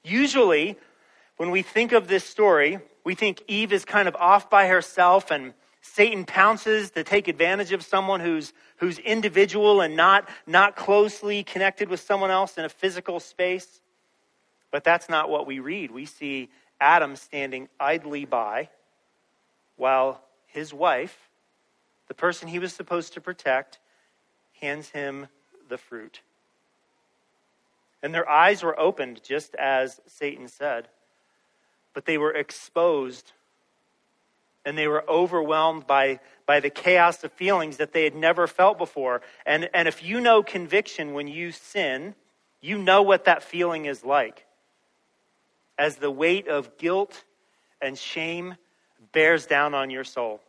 Usually, 0.05 0.77
when 1.37 1.51
we 1.51 1.63
think 1.63 1.93
of 1.93 2.09
this 2.09 2.25
story, 2.25 2.79
we 3.05 3.15
think 3.15 3.43
Eve 3.47 3.73
is 3.73 3.85
kind 3.85 4.09
of 4.09 4.17
off 4.17 4.51
by 4.51 4.67
herself 4.67 5.31
and 5.31 5.55
Satan 5.81 6.25
pounces 6.25 6.91
to 6.93 7.05
take 7.05 7.29
advantage 7.29 7.73
of 7.73 7.85
someone 7.85 8.21
who's, 8.21 8.53
who's 8.79 8.99
individual 8.99 9.81
and 9.81 9.97
not, 9.97 10.29
not 10.47 10.77
closely 10.77 11.45
connected 11.45 11.89
with 11.89 12.01
someone 12.01 12.31
else 12.31 12.59
in 12.59 12.65
a 12.65 12.69
physical 12.69 13.21
space. 13.21 13.81
But 14.71 14.83
that's 14.83 15.09
not 15.09 15.31
what 15.31 15.47
we 15.47 15.61
read. 15.61 15.91
We 15.91 16.07
see 16.07 16.51
Adam 16.81 17.17
standing 17.17 17.69
idly 17.79 18.25
by 18.25 18.69
while 19.77 20.21
his 20.47 20.75
wife, 20.75 21.17
the 22.09 22.15
person 22.15 22.49
he 22.49 22.59
was 22.59 22.73
supposed 22.73 23.13
to 23.15 23.21
protect, 23.21 23.79
hands 24.61 24.89
him 24.89 25.29
the 25.69 25.79
fruit. 25.79 26.21
And 28.03 28.15
their 28.15 28.29
eyes 28.29 28.63
were 28.63 28.79
opened, 28.79 29.23
just 29.23 29.55
as 29.55 30.01
Satan 30.07 30.49
said, 30.49 30.89
but 31.97 32.05
they 32.05 32.19
were 32.19 32.35
exposed 32.35 33.33
and 34.67 34.77
they 34.77 34.87
were 34.87 35.03
overwhelmed 35.09 35.87
by, 35.87 36.21
by 36.45 36.61
the 36.61 36.69
chaos 36.69 37.25
of 37.25 37.33
feelings 37.33 37.79
that 37.79 37.95
they 37.95 38.05
had 38.05 38.15
never 38.15 38.47
felt 38.47 38.77
before. 38.77 39.23
And, 39.47 39.71
and 39.73 39.89
if 39.89 40.05
you 40.05 40.21
know 40.21 40.43
conviction 40.43 41.15
when 41.15 41.27
you 41.27 41.53
sin, 41.53 42.15
you 42.61 42.77
know 42.77 43.01
what 43.01 43.25
that 43.25 43.43
feeling 43.43 43.87
is 43.87 44.05
like. 44.05 44.45
As 45.79 45.97
the 45.97 46.11
weight 46.11 46.49
of 46.49 46.77
guilt 46.77 47.25
and 47.81 47.97
shame 47.97 48.57
bears 49.13 49.47
down 49.47 49.73
on 49.73 49.89
your 49.89 50.05
soul. 50.05 50.43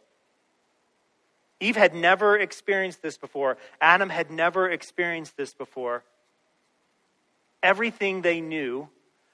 Eve 1.62 1.78
had 1.78 1.96
never 1.96 2.38
experienced 2.38 3.02
this 3.02 3.18
before. 3.18 3.58
Adam 3.80 4.10
had 4.10 4.32
never 4.32 4.70
experienced 4.70 5.38
this 5.38 5.54
before. 5.54 6.04
Everything 7.64 8.22
they 8.22 8.42
knew 8.42 8.90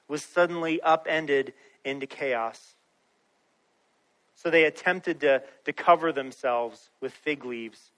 was 0.07 0.21
suddenly 0.21 0.79
upended 0.79 1.53
into 1.83 2.07
chaos. 2.07 2.75
So 4.35 4.49
they 4.49 4.65
attempted 4.65 5.21
to, 5.21 5.41
to 5.65 5.73
cover 5.73 6.11
themselves 6.11 6.89
with 7.01 7.13
fig 7.13 7.45
leaves 7.45 7.91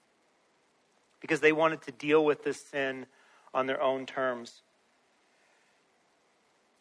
because 1.20 1.40
they 1.40 1.52
wanted 1.52 1.82
to 1.82 1.92
deal 1.92 2.24
with 2.24 2.44
this 2.44 2.60
sin 2.60 3.06
on 3.52 3.66
their 3.66 3.82
own 3.82 4.06
terms. 4.06 4.62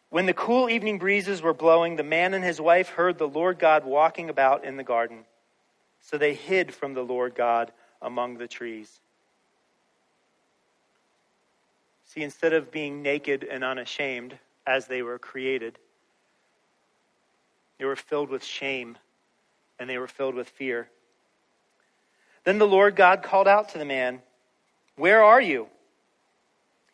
When 0.09 0.27
the 0.27 0.33
cool 0.33 0.69
evening 0.69 0.99
breezes 0.99 1.41
were 1.41 1.53
blowing, 1.53 1.95
the 1.95 2.03
man 2.03 2.33
and 2.33 2.43
his 2.43 2.61
wife 2.61 2.89
heard 2.89 3.17
the 3.17 3.27
Lord 3.27 3.59
God 3.59 3.85
walking 3.85 4.29
about 4.29 4.63
in 4.63 4.77
the 4.77 4.83
garden. 4.83 5.25
So 6.01 6.17
they 6.17 6.33
hid 6.35 6.73
from 6.73 6.93
the 6.93 7.01
Lord 7.01 7.33
God 7.33 7.71
among 8.01 8.37
the 8.37 8.47
trees. 8.47 8.99
See, 12.05 12.21
instead 12.21 12.53
of 12.53 12.71
being 12.71 13.01
naked 13.01 13.43
and 13.43 13.63
unashamed 13.63 14.37
as 14.65 14.85
they 14.85 15.01
were 15.01 15.19
created, 15.19 15.79
they 17.77 17.85
were 17.85 17.95
filled 17.95 18.29
with 18.29 18.43
shame 18.43 18.97
and 19.79 19.89
they 19.89 19.97
were 19.97 20.07
filled 20.07 20.35
with 20.35 20.49
fear. 20.49 20.89
Then 22.43 22.57
the 22.57 22.67
Lord 22.67 22.95
God 22.95 23.23
called 23.23 23.47
out 23.47 23.69
to 23.69 23.77
the 23.77 23.85
man, 23.85 24.21
Where 24.95 25.23
are 25.23 25.41
you? 25.41 25.67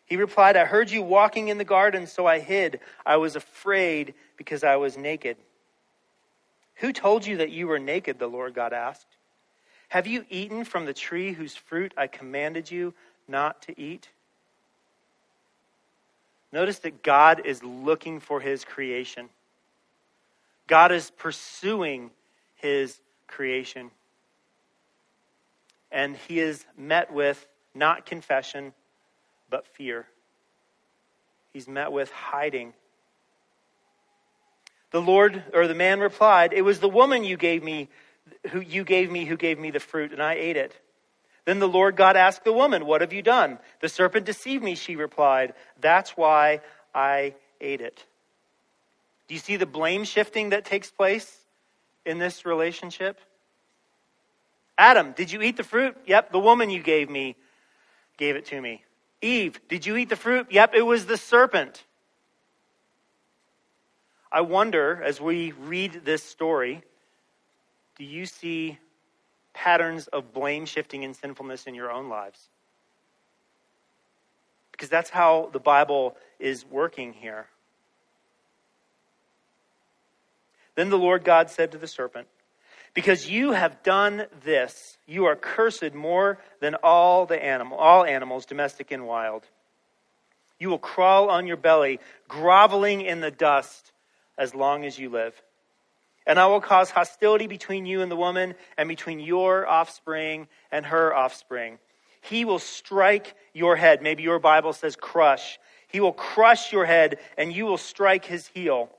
He 0.06 0.18
replied, 0.18 0.58
I 0.58 0.66
heard 0.66 0.92
you 0.92 1.02
walking 1.02 1.48
in 1.48 1.58
the 1.58 1.64
garden, 1.64 2.06
so 2.06 2.26
I 2.26 2.40
hid. 2.40 2.82
I 3.06 3.18
was 3.18 3.36
afraid 3.36 4.14
because 4.36 4.64
I 4.64 4.76
was 4.76 4.98
naked. 4.98 5.38
Who 6.76 6.92
told 6.92 7.26
you 7.26 7.38
that 7.38 7.52
you 7.52 7.68
were 7.68 7.80
naked? 7.80 8.20
The 8.20 8.28
Lord 8.28 8.54
God 8.54 8.74
asked. 8.74 9.08
Have 9.88 10.08
you 10.08 10.26
eaten 10.30 10.64
from 10.66 10.86
the 10.86 10.94
tree 10.94 11.32
whose 11.32 11.56
fruit 11.56 11.94
I 11.96 12.08
commanded 12.08 12.72
you 12.72 12.94
not 13.28 13.62
to 13.64 13.80
eat? 13.80 14.10
Notice 16.52 16.80
that 16.80 17.04
God 17.04 17.46
is 17.46 17.64
looking 17.64 18.20
for 18.20 18.40
his 18.40 18.66
creation. 18.66 19.30
God 20.72 20.94
is 20.94 21.12
pursuing 21.12 22.12
his 22.56 22.98
creation. 23.28 23.92
And 25.92 26.16
he 26.16 26.40
is 26.40 26.66
met 26.78 27.12
with 27.12 27.46
not 27.76 28.06
confession, 28.06 28.72
but 29.50 29.68
fear. 29.68 30.06
He's 31.52 31.68
met 31.68 31.92
with 31.92 32.10
hiding. 32.12 32.72
The 34.92 35.02
Lord 35.02 35.44
or 35.54 35.68
the 35.68 35.76
man 35.76 36.00
replied, 36.00 36.54
It 36.54 36.62
was 36.62 36.80
the 36.80 36.88
woman 36.88 37.26
you 37.26 37.36
gave 37.36 37.62
me 37.62 37.90
who 38.52 38.62
you 38.62 38.86
gave 38.86 39.12
me 39.12 39.26
who 39.26 39.36
gave 39.36 39.60
me 39.60 39.72
the 39.72 39.82
fruit, 39.82 40.14
and 40.14 40.24
I 40.24 40.36
ate 40.36 40.56
it. 40.56 40.74
Then 41.44 41.60
the 41.60 41.68
Lord 41.68 41.98
God 41.98 42.16
asked 42.16 42.46
the 42.46 42.54
woman, 42.54 42.86
What 42.86 43.02
have 43.02 43.12
you 43.12 43.22
done? 43.22 43.60
The 43.82 43.90
serpent 43.90 44.26
deceived 44.26 44.64
me, 44.64 44.76
she 44.76 44.96
replied. 44.96 45.54
That's 45.82 46.12
why 46.12 46.62
I 46.96 47.36
ate 47.60 47.82
it. 47.82 48.06
Do 49.32 49.36
you 49.36 49.40
see 49.40 49.56
the 49.56 49.66
blame 49.66 50.04
shifting 50.04 50.50
that 50.50 50.66
takes 50.66 50.92
place 50.92 51.38
in 52.06 52.18
this 52.18 52.46
relationship? 52.46 53.18
Adam, 54.78 55.14
did 55.14 55.32
you 55.32 55.42
eat 55.42 55.56
the 55.56 55.64
fruit? 55.64 55.96
Yep, 56.06 56.34
the 56.34 56.40
woman 56.40 56.70
you 56.70 56.84
gave 56.84 57.10
me 57.10 57.38
gave 58.18 58.36
it 58.36 58.48
to 58.48 58.60
me. 58.60 58.84
Eve, 59.22 59.62
did 59.70 59.86
you 59.86 59.96
eat 59.96 60.10
the 60.10 60.18
fruit? 60.18 60.48
Yep, 60.50 60.74
it 60.76 60.82
was 60.82 61.06
the 61.06 61.16
serpent. 61.16 61.82
I 64.30 64.42
wonder, 64.42 65.02
as 65.02 65.22
we 65.22 65.54
read 65.54 66.02
this 66.04 66.24
story, 66.24 66.84
do 67.98 68.04
you 68.04 68.26
see 68.26 68.80
patterns 69.54 70.08
of 70.08 70.34
blame 70.34 70.66
shifting 70.66 71.06
and 71.06 71.16
sinfulness 71.16 71.68
in 71.68 71.74
your 71.74 71.90
own 71.90 72.10
lives? 72.10 72.50
Because 74.74 74.90
that's 74.90 75.10
how 75.10 75.52
the 75.54 75.60
Bible 75.60 76.18
is 76.38 76.66
working 76.66 77.14
here. 77.14 77.48
Then 80.76 80.90
the 80.90 80.98
Lord 80.98 81.24
God 81.24 81.50
said 81.50 81.72
to 81.72 81.78
the 81.78 81.88
serpent, 81.88 82.28
Because 82.94 83.30
you 83.30 83.52
have 83.52 83.84
done 83.84 84.26
this, 84.44 84.98
you 85.06 85.26
are 85.26 85.36
cursed 85.36 85.94
more 85.94 86.40
than 86.60 86.76
all 86.76 87.26
the 87.26 87.44
animal, 87.44 87.78
all 87.78 88.06
animals, 88.06 88.46
domestic 88.46 88.92
and 88.92 89.06
wild. 89.06 89.44
You 90.60 90.70
will 90.70 90.80
crawl 90.80 91.30
on 91.30 91.48
your 91.48 91.58
belly, 91.58 92.00
groveling 92.28 93.02
in 93.02 93.20
the 93.20 93.32
dust 93.32 93.92
as 94.38 94.54
long 94.56 94.86
as 94.86 94.98
you 94.98 95.10
live. 95.10 95.34
And 96.28 96.40
I 96.40 96.46
will 96.48 96.62
cause 96.62 96.92
hostility 96.92 97.48
between 97.48 97.86
you 97.86 98.02
and 98.02 98.12
the 98.12 98.16
woman, 98.16 98.54
and 98.78 98.88
between 98.88 99.20
your 99.20 99.68
offspring 99.68 100.48
and 100.72 100.86
her 100.86 101.14
offspring. 101.14 101.80
He 102.22 102.46
will 102.46 102.60
strike 102.60 103.36
your 103.54 103.76
head. 103.76 104.04
Maybe 104.04 104.22
your 104.24 104.38
Bible 104.40 104.74
says 104.74 104.96
crush. 104.96 105.60
He 105.88 106.00
will 106.00 106.14
crush 106.14 106.72
your 106.72 106.86
head, 106.86 107.18
and 107.38 107.52
you 107.52 107.66
will 107.66 107.78
strike 107.80 108.26
his 108.26 108.48
heel. 108.48 108.90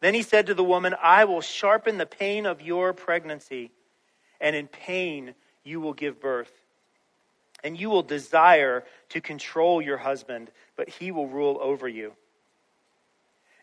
Then 0.00 0.14
he 0.14 0.22
said 0.22 0.46
to 0.46 0.54
the 0.54 0.64
woman, 0.64 0.94
I 1.02 1.24
will 1.24 1.40
sharpen 1.40 1.98
the 1.98 2.06
pain 2.06 2.46
of 2.46 2.60
your 2.60 2.92
pregnancy, 2.92 3.70
and 4.40 4.54
in 4.54 4.68
pain 4.68 5.34
you 5.64 5.80
will 5.80 5.94
give 5.94 6.20
birth. 6.20 6.52
And 7.64 7.78
you 7.78 7.88
will 7.88 8.02
desire 8.02 8.84
to 9.10 9.20
control 9.20 9.80
your 9.80 9.96
husband, 9.96 10.50
but 10.76 10.88
he 10.88 11.10
will 11.10 11.26
rule 11.26 11.58
over 11.60 11.88
you. 11.88 12.12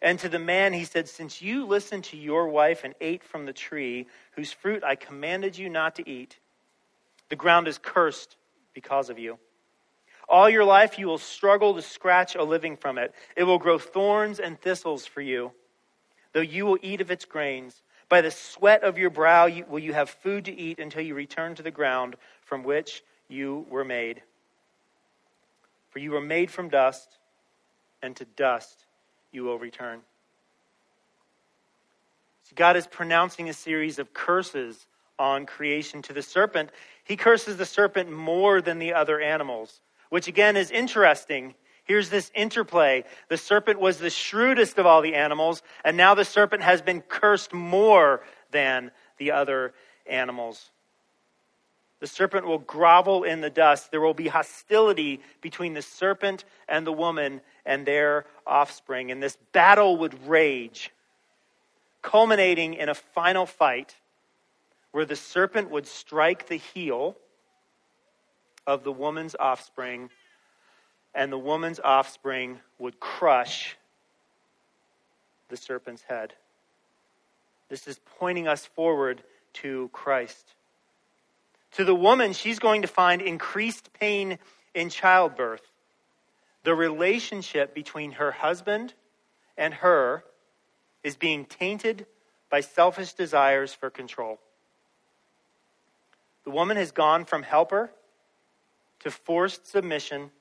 And 0.01 0.19
to 0.19 0.27
the 0.27 0.39
man 0.39 0.73
he 0.73 0.83
said, 0.83 1.07
Since 1.07 1.41
you 1.41 1.65
listened 1.65 2.03
to 2.05 2.17
your 2.17 2.49
wife 2.49 2.83
and 2.83 2.93
ate 2.99 3.23
from 3.23 3.45
the 3.45 3.53
tree 3.53 4.07
whose 4.31 4.51
fruit 4.51 4.83
I 4.83 4.95
commanded 4.95 5.57
you 5.57 5.69
not 5.69 5.95
to 5.95 6.09
eat, 6.09 6.39
the 7.29 7.37
ground 7.37 7.69
is 7.69 7.77
cursed 7.77 8.35
because 8.73 9.09
of 9.09 9.17
you. 9.17 9.37
All 10.27 10.49
your 10.49 10.65
life 10.65 10.99
you 10.99 11.07
will 11.07 11.17
struggle 11.17 11.73
to 11.75 11.81
scratch 11.81 12.35
a 12.35 12.43
living 12.43 12.75
from 12.75 12.97
it. 12.97 13.13
It 13.37 13.43
will 13.43 13.59
grow 13.59 13.77
thorns 13.77 14.39
and 14.39 14.59
thistles 14.59 15.05
for 15.05 15.21
you, 15.21 15.51
though 16.33 16.41
you 16.41 16.65
will 16.65 16.77
eat 16.81 17.01
of 17.01 17.11
its 17.11 17.25
grains. 17.25 17.81
By 18.09 18.21
the 18.21 18.31
sweat 18.31 18.83
of 18.83 18.97
your 18.97 19.09
brow 19.09 19.49
will 19.67 19.79
you 19.79 19.93
have 19.93 20.09
food 20.09 20.45
to 20.45 20.55
eat 20.55 20.79
until 20.79 21.01
you 21.01 21.15
return 21.15 21.55
to 21.55 21.63
the 21.63 21.71
ground 21.71 22.15
from 22.41 22.63
which 22.63 23.03
you 23.27 23.65
were 23.69 23.85
made. 23.85 24.21
For 25.89 25.99
you 25.99 26.11
were 26.11 26.21
made 26.21 26.51
from 26.51 26.69
dust, 26.69 27.17
and 28.01 28.15
to 28.17 28.25
dust 28.25 28.85
you 29.31 29.43
will 29.43 29.57
return. 29.57 30.01
See, 32.43 32.55
God 32.55 32.75
is 32.75 32.85
pronouncing 32.85 33.49
a 33.49 33.53
series 33.53 33.99
of 33.99 34.13
curses 34.13 34.85
on 35.17 35.45
creation 35.45 36.01
to 36.03 36.13
the 36.13 36.21
serpent. 36.21 36.71
He 37.03 37.15
curses 37.15 37.57
the 37.57 37.65
serpent 37.65 38.11
more 38.11 38.61
than 38.61 38.79
the 38.79 38.93
other 38.93 39.21
animals. 39.21 39.81
which 40.13 40.27
again 40.27 40.55
is 40.55 40.69
interesting. 40.69 41.55
Here's 41.85 42.09
this 42.09 42.31
interplay. 42.33 43.03
The 43.29 43.37
serpent 43.37 43.79
was 43.79 43.97
the 43.97 44.09
shrewdest 44.09 44.77
of 44.77 44.85
all 44.85 45.01
the 45.01 45.15
animals, 45.15 45.61
and 45.83 45.97
now 45.97 46.15
the 46.15 46.25
serpent 46.25 46.63
has 46.63 46.81
been 46.81 47.01
cursed 47.01 47.53
more 47.53 48.21
than 48.51 48.91
the 49.17 49.31
other 49.31 49.73
animals. 50.05 50.71
The 51.99 52.07
serpent 52.07 52.45
will 52.45 52.59
grovel 52.59 53.23
in 53.23 53.41
the 53.41 53.49
dust. 53.49 53.91
There 53.91 54.01
will 54.01 54.13
be 54.13 54.27
hostility 54.27 55.21
between 55.41 55.73
the 55.73 55.81
serpent 55.81 56.43
and 56.67 56.85
the 56.85 56.91
woman 56.91 57.39
and 57.65 57.85
their 57.85 58.25
offspring. 58.45 59.09
And 59.09 59.23
this 59.23 59.37
battle 59.53 59.97
would 59.97 60.27
rage, 60.27 60.91
culminating 62.01 62.73
in 62.73 62.89
a 62.89 62.93
final 62.93 63.45
fight 63.45 63.95
where 64.91 65.05
the 65.05 65.15
serpent 65.15 65.69
would 65.71 65.87
strike 65.87 66.47
the 66.47 66.57
heel 66.57 67.15
of 68.67 68.83
the 68.83 68.91
woman's 68.91 69.35
offspring, 69.39 70.09
and 71.15 71.31
the 71.31 71.37
woman's 71.37 71.79
offspring 71.83 72.59
would 72.79 72.99
crush 72.99 73.77
the 75.49 75.57
serpent's 75.57 76.01
head. 76.03 76.33
This 77.69 77.87
is 77.87 77.99
pointing 78.19 78.47
us 78.47 78.65
forward 78.65 79.23
to 79.53 79.89
Christ. 79.93 80.53
To 81.73 81.83
the 81.83 81.95
woman, 81.95 82.33
she's 82.33 82.59
going 82.59 82.83
to 82.83 82.87
find 82.87 83.21
increased 83.21 83.91
pain 83.99 84.37
in 84.73 84.89
childbirth. 84.89 85.61
The 86.63 86.75
relationship 86.75 87.73
between 87.73 88.13
her 88.13 88.31
husband 88.31 88.93
and 89.57 89.73
her 89.75 90.23
is 91.03 91.15
being 91.15 91.45
tainted 91.45 92.05
by 92.49 92.61
selfish 92.61 93.13
desires 93.13 93.73
for 93.73 93.89
control. 93.89 94.39
The 96.43 96.51
woman 96.51 96.77
has 96.77 96.91
gone 96.91 97.25
from 97.25 97.43
helper 97.43 97.91
to 98.99 99.11
forced 99.11 99.67
submission 99.67 100.31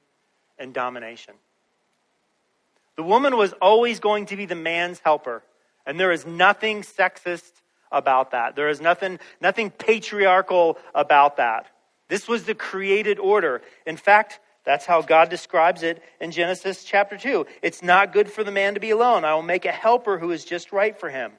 and 0.59 0.73
domination. 0.73 1.35
The 2.97 3.03
woman 3.03 3.37
was 3.37 3.53
always 3.55 4.01
going 4.01 4.27
to 4.27 4.37
be 4.37 4.47
the 4.47 4.55
man's 4.55 5.01
helper, 5.01 5.43
and 5.87 5.99
there 5.99 6.13
is 6.13 6.27
nothing 6.27 6.83
sexist 6.83 7.51
about 7.91 8.31
that. 8.33 8.57
There 8.57 8.69
is 8.69 8.81
nothing, 8.81 9.19
nothing 9.41 9.71
patriarchal 9.71 10.79
about 10.95 11.37
that. 11.37 11.67
This 12.09 12.29
was 12.29 12.45
the 12.45 12.55
created 12.55 13.19
order. 13.19 13.63
In 13.87 13.97
fact, 13.97 14.41
that's 14.65 14.87
how 14.87 15.03
God 15.03 15.29
describes 15.29 15.83
it 15.83 16.03
in 16.21 16.31
Genesis 16.31 16.85
chapter 16.85 17.17
2. 17.17 17.47
It's 17.63 17.83
not 17.83 18.13
good 18.13 18.31
for 18.31 18.45
the 18.45 18.51
man 18.51 18.75
to 18.75 18.81
be 18.81 18.91
alone. 18.91 19.25
I 19.25 19.35
will 19.35 19.43
make 19.43 19.65
a 19.65 19.73
helper 19.73 20.19
who 20.19 20.31
is 20.31 20.45
just 20.45 20.73
right 20.73 20.99
for 20.99 21.09
him. 21.09 21.33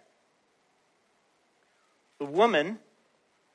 The 2.20 2.26
woman 2.26 2.80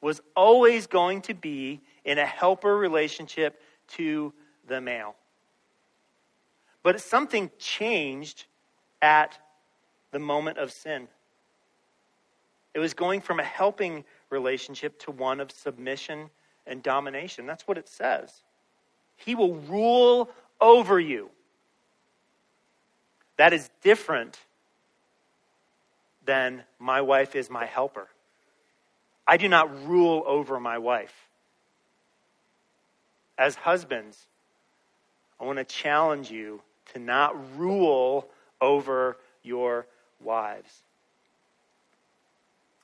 was 0.01 0.21
always 0.37 0.87
going 0.87 1.23
to 1.23 1.35
be 1.35 1.81
in 2.05 2.19
a 2.19 2.27
helper 2.27 2.77
relationship 2.77 3.61
to 3.89 4.33
the 4.67 4.81
male. 4.81 5.15
But 6.83 7.01
something 7.01 7.51
changed 7.59 8.47
at 9.03 9.39
the 10.11 10.19
moment 10.19 10.59
of 10.59 10.73
sin. 10.73 11.09
It 12.75 12.79
was 12.79 12.95
going 12.95 13.21
from 13.21 13.41
a 13.41 13.45
helping 13.45 14.05
relationship 14.31 14.99
to 15.01 15.11
one 15.11 15.41
of 15.41 15.51
submission 15.51 16.31
and 16.67 16.83
domination. 16.83 17.47
That's 17.47 17.67
what 17.67 17.79
it 17.79 17.89
says. 17.89 18.43
He 19.17 19.35
will 19.35 19.57
rule 19.57 20.31
over 20.61 21.01
you. 21.01 21.31
That 23.37 23.53
is 23.53 23.71
different 23.83 24.39
than 26.25 26.63
my 26.79 27.01
wife 27.01 27.35
is 27.35 27.49
my 27.49 27.65
helper. 27.65 28.09
I 29.27 29.37
do 29.37 29.49
not 29.49 29.87
rule 29.87 30.23
over 30.27 30.61
my 30.61 30.79
wife. 30.79 31.15
As 33.37 33.55
husbands, 33.55 34.27
I 35.41 35.45
want 35.45 35.59
to 35.59 35.65
challenge 35.65 36.31
you 36.31 36.61
to 36.93 36.99
not 36.99 37.59
rule 37.59 38.29
over 38.61 39.17
your 39.43 39.87
wives. 40.21 40.83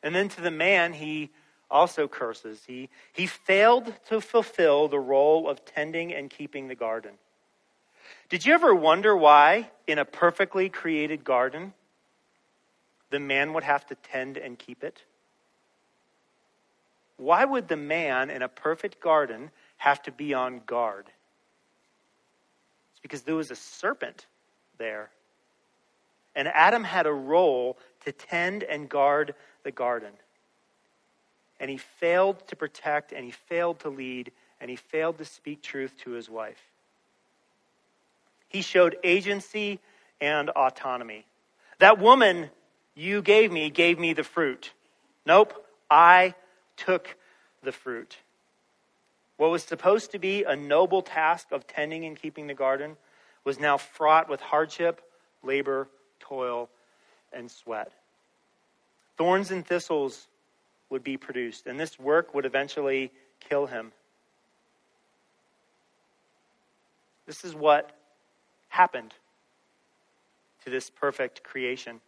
And 0.02 0.14
then 0.14 0.28
to 0.30 0.40
the 0.40 0.50
man, 0.50 0.92
he 0.92 1.30
also 1.70 2.06
curses. 2.06 2.62
He, 2.66 2.90
he 3.12 3.26
failed 3.26 3.92
to 4.08 4.20
fulfill 4.20 4.88
the 4.88 4.98
role 4.98 5.48
of 5.48 5.64
tending 5.64 6.12
and 6.14 6.30
keeping 6.30 6.68
the 6.68 6.74
garden. 6.74 7.12
Did 8.28 8.44
you 8.46 8.54
ever 8.54 8.74
wonder 8.74 9.16
why, 9.16 9.70
in 9.86 9.98
a 9.98 10.04
perfectly 10.04 10.68
created 10.68 11.24
garden, 11.24 11.72
the 13.10 13.18
man 13.18 13.52
would 13.54 13.64
have 13.64 13.86
to 13.86 13.94
tend 13.96 14.36
and 14.36 14.58
keep 14.58 14.84
it? 14.84 15.02
Why 17.16 17.44
would 17.44 17.68
the 17.68 17.76
man 17.76 18.30
in 18.30 18.42
a 18.42 18.48
perfect 18.48 19.00
garden 19.00 19.50
have 19.76 20.02
to 20.02 20.12
be 20.12 20.34
on 20.34 20.60
guard? 20.66 21.06
Because 23.04 23.22
there 23.22 23.34
was 23.34 23.50
a 23.50 23.56
serpent 23.56 24.24
there. 24.78 25.10
And 26.34 26.48
Adam 26.48 26.82
had 26.82 27.06
a 27.06 27.12
role 27.12 27.76
to 28.06 28.12
tend 28.12 28.62
and 28.62 28.88
guard 28.88 29.34
the 29.62 29.70
garden. 29.70 30.12
And 31.60 31.70
he 31.70 31.76
failed 31.76 32.48
to 32.48 32.56
protect, 32.56 33.12
and 33.12 33.24
he 33.24 33.30
failed 33.30 33.80
to 33.80 33.90
lead, 33.90 34.32
and 34.58 34.70
he 34.70 34.76
failed 34.76 35.18
to 35.18 35.26
speak 35.26 35.60
truth 35.60 35.92
to 36.04 36.12
his 36.12 36.30
wife. 36.30 36.60
He 38.48 38.62
showed 38.62 38.96
agency 39.04 39.80
and 40.18 40.48
autonomy. 40.48 41.26
That 41.80 41.98
woman 41.98 42.48
you 42.94 43.20
gave 43.20 43.52
me 43.52 43.68
gave 43.68 43.98
me 43.98 44.14
the 44.14 44.24
fruit. 44.24 44.72
Nope, 45.26 45.52
I 45.90 46.34
took 46.78 47.14
the 47.62 47.72
fruit. 47.72 48.16
What 49.36 49.50
was 49.50 49.62
supposed 49.62 50.12
to 50.12 50.18
be 50.18 50.44
a 50.44 50.54
noble 50.54 51.02
task 51.02 51.48
of 51.50 51.66
tending 51.66 52.04
and 52.04 52.20
keeping 52.20 52.46
the 52.46 52.54
garden 52.54 52.96
was 53.44 53.58
now 53.58 53.76
fraught 53.76 54.28
with 54.28 54.40
hardship, 54.40 55.02
labor, 55.42 55.88
toil, 56.20 56.70
and 57.32 57.50
sweat. 57.50 57.92
Thorns 59.16 59.50
and 59.50 59.66
thistles 59.66 60.28
would 60.90 61.02
be 61.02 61.16
produced, 61.16 61.66
and 61.66 61.78
this 61.78 61.98
work 61.98 62.34
would 62.34 62.46
eventually 62.46 63.10
kill 63.40 63.66
him. 63.66 63.92
This 67.26 67.44
is 67.44 67.54
what 67.54 67.90
happened 68.68 69.14
to 70.64 70.70
this 70.70 70.90
perfect 70.90 71.42
creation. 71.42 72.00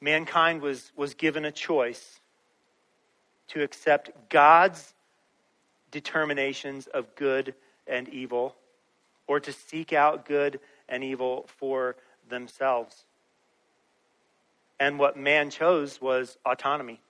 Mankind 0.00 0.62
was, 0.62 0.92
was 0.96 1.14
given 1.14 1.44
a 1.44 1.52
choice 1.52 2.20
to 3.48 3.62
accept 3.62 4.10
God's 4.28 4.94
determinations 5.92 6.88
of 6.88 7.14
good 7.14 7.54
and 7.86 8.08
evil, 8.08 8.56
or 9.28 9.38
to 9.38 9.52
seek 9.52 9.92
out 9.92 10.26
good 10.26 10.58
and 10.88 11.04
evil 11.04 11.46
for 11.58 11.94
themselves. 12.28 13.04
And 14.80 14.98
what 14.98 15.16
man 15.16 15.50
chose 15.50 16.00
was 16.00 16.36
autonomy. 16.44 17.00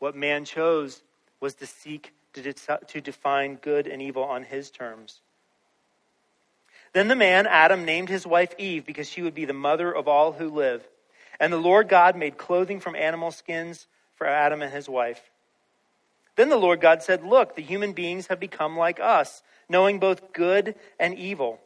What 0.00 0.14
man 0.14 0.44
chose 0.44 1.02
was 1.40 1.54
to 1.54 1.66
seek 1.66 2.12
to, 2.34 2.42
de- 2.42 2.52
to 2.52 3.00
define 3.00 3.56
good 3.56 3.86
and 3.86 4.02
evil 4.02 4.24
on 4.24 4.42
his 4.42 4.70
terms. 4.70 5.20
Then 6.92 7.08
the 7.08 7.16
man, 7.16 7.46
Adam, 7.46 7.84
named 7.84 8.08
his 8.08 8.26
wife 8.26 8.54
Eve 8.58 8.84
because 8.84 9.08
she 9.08 9.22
would 9.22 9.34
be 9.34 9.44
the 9.44 9.52
mother 9.52 9.92
of 9.92 10.06
all 10.06 10.32
who 10.32 10.48
live. 10.48 10.86
And 11.40 11.52
the 11.52 11.58
Lord 11.58 11.88
God 11.88 12.16
made 12.16 12.38
clothing 12.38 12.80
from 12.80 12.94
animal 12.94 13.30
skins 13.30 13.86
for 14.14 14.26
Adam 14.26 14.62
and 14.62 14.72
his 14.72 14.88
wife. 14.88 15.20
Then 16.36 16.48
the 16.48 16.56
Lord 16.56 16.80
God 16.80 17.02
said, 17.02 17.24
Look, 17.24 17.54
the 17.54 17.62
human 17.62 17.92
beings 17.92 18.26
have 18.26 18.40
become 18.40 18.76
like 18.76 18.98
us, 19.00 19.42
knowing 19.68 19.98
both 19.98 20.32
good 20.32 20.74
and 20.98 21.16
evil. 21.16 21.60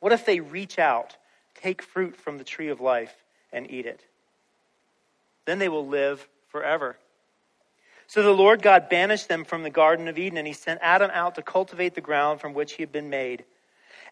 What 0.00 0.12
if 0.12 0.26
they 0.26 0.40
reach 0.40 0.78
out, 0.78 1.16
take 1.54 1.82
fruit 1.82 2.16
from 2.16 2.38
the 2.38 2.44
tree 2.44 2.68
of 2.68 2.80
life, 2.80 3.14
and 3.52 3.70
eat 3.70 3.86
it? 3.86 4.04
Then 5.44 5.58
they 5.58 5.68
will 5.68 5.86
live 5.86 6.26
forever. 6.48 6.96
So 8.06 8.22
the 8.22 8.30
Lord 8.32 8.60
God 8.60 8.88
banished 8.88 9.28
them 9.28 9.44
from 9.44 9.62
the 9.62 9.70
Garden 9.70 10.08
of 10.08 10.18
Eden, 10.18 10.38
and 10.38 10.46
he 10.46 10.52
sent 10.52 10.80
Adam 10.82 11.10
out 11.14 11.36
to 11.36 11.42
cultivate 11.42 11.94
the 11.94 12.00
ground 12.00 12.40
from 12.40 12.54
which 12.54 12.72
he 12.72 12.82
had 12.82 12.90
been 12.90 13.08
made. 13.08 13.44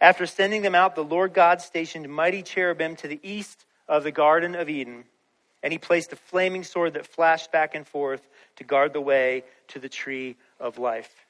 After 0.00 0.24
sending 0.24 0.62
them 0.62 0.76
out, 0.76 0.94
the 0.94 1.02
Lord 1.02 1.34
God 1.34 1.60
stationed 1.60 2.08
mighty 2.08 2.42
cherubim 2.42 2.94
to 2.96 3.08
the 3.08 3.18
east 3.24 3.64
of 3.88 4.04
the 4.04 4.12
Garden 4.12 4.54
of 4.54 4.68
Eden 4.68 5.04
and 5.62 5.72
he 5.72 5.78
placed 5.78 6.12
a 6.12 6.16
flaming 6.16 6.64
sword 6.64 6.94
that 6.94 7.06
flashed 7.06 7.50
back 7.52 7.74
and 7.74 7.86
forth 7.86 8.28
to 8.56 8.64
guard 8.64 8.92
the 8.92 9.00
way 9.00 9.44
to 9.68 9.78
the 9.78 9.88
tree 9.88 10.36
of 10.60 10.78
life. 10.78 11.26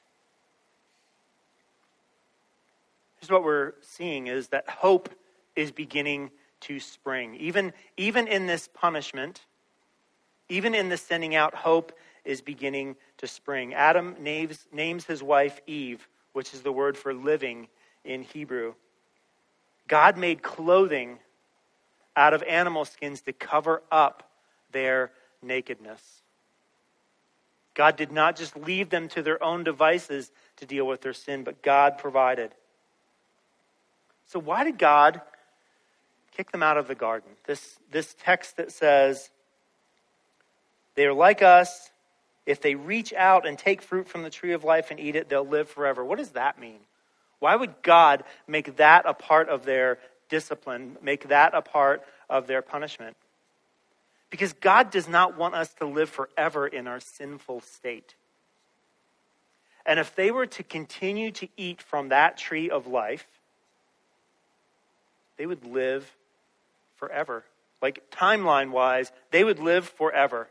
Here's 3.19 3.31
what 3.31 3.43
we're 3.43 3.73
seeing 3.81 4.27
is 4.27 4.49
that 4.49 4.69
hope 4.69 5.09
is 5.55 5.71
beginning 5.71 6.31
to 6.61 6.79
spring. 6.79 7.35
Even, 7.35 7.73
even 7.97 8.27
in 8.27 8.47
this 8.47 8.69
punishment, 8.73 9.41
even 10.47 10.73
in 10.73 10.89
the 10.89 10.97
sending 10.97 11.35
out, 11.35 11.53
hope 11.53 11.91
is 12.23 12.41
beginning 12.41 12.95
to 13.17 13.27
spring. 13.27 13.73
Adam 13.73 14.15
names, 14.19 14.67
names 14.71 15.05
his 15.05 15.21
wife 15.23 15.59
Eve, 15.67 16.07
which 16.33 16.53
is 16.53 16.61
the 16.61 16.71
word 16.71 16.97
for 16.97 17.13
living 17.13 17.67
in 18.05 18.23
Hebrew. 18.23 18.73
God 19.87 20.17
made 20.17 20.41
clothing 20.41 21.19
out 22.19 22.33
of 22.33 22.43
animal 22.43 22.83
skins 22.83 23.21
to 23.21 23.31
cover 23.31 23.81
up 23.89 24.29
their 24.73 25.09
nakedness. 25.41 26.01
God 27.73 27.95
did 27.95 28.11
not 28.11 28.35
just 28.35 28.57
leave 28.57 28.89
them 28.89 29.07
to 29.09 29.23
their 29.23 29.41
own 29.41 29.63
devices 29.63 30.29
to 30.57 30.65
deal 30.65 30.85
with 30.85 30.99
their 30.99 31.13
sin, 31.13 31.45
but 31.45 31.61
God 31.63 31.97
provided. 31.97 32.51
So, 34.27 34.37
why 34.37 34.65
did 34.65 34.77
God 34.77 35.21
kick 36.35 36.51
them 36.51 36.61
out 36.61 36.75
of 36.75 36.89
the 36.89 36.95
garden? 36.95 37.29
This, 37.47 37.77
this 37.89 38.13
text 38.21 38.57
that 38.57 38.73
says, 38.73 39.29
they 40.95 41.05
are 41.05 41.13
like 41.13 41.41
us. 41.41 41.89
If 42.45 42.59
they 42.59 42.75
reach 42.75 43.13
out 43.13 43.47
and 43.47 43.57
take 43.57 43.81
fruit 43.81 44.09
from 44.09 44.23
the 44.23 44.29
tree 44.29 44.51
of 44.51 44.65
life 44.65 44.91
and 44.91 44.99
eat 44.99 45.15
it, 45.15 45.29
they'll 45.29 45.47
live 45.47 45.69
forever. 45.69 46.03
What 46.03 46.17
does 46.17 46.31
that 46.31 46.59
mean? 46.59 46.79
Why 47.39 47.55
would 47.55 47.81
God 47.81 48.25
make 48.45 48.75
that 48.75 49.05
a 49.05 49.13
part 49.13 49.47
of 49.47 49.63
their 49.63 49.99
discipline, 50.29 50.97
make 51.01 51.29
that 51.29 51.53
a 51.53 51.61
part 51.61 52.03
of 52.29 52.47
their 52.47 52.61
punishment? 52.61 53.17
Because 54.29 54.53
God 54.53 54.91
does 54.91 55.07
not 55.07 55.37
want 55.37 55.55
us 55.55 55.73
to 55.75 55.85
live 55.85 56.09
forever 56.09 56.67
in 56.67 56.87
our 56.87 56.99
sinful 56.99 57.61
state. 57.61 58.15
And 59.85 59.99
if 59.99 60.15
they 60.15 60.29
were 60.29 60.45
to 60.45 60.63
continue 60.63 61.31
to 61.31 61.47
eat 61.57 61.81
from 61.81 62.09
that 62.09 62.37
tree 62.37 62.69
of 62.69 62.85
life, 62.85 63.27
they 65.37 65.45
would 65.45 65.65
live 65.65 66.15
forever. 66.97 67.43
Like 67.81 68.11
timeline 68.11 68.71
wise, 68.71 69.11
they 69.31 69.43
would 69.43 69.59
live 69.59 69.87
forever. 69.87 70.47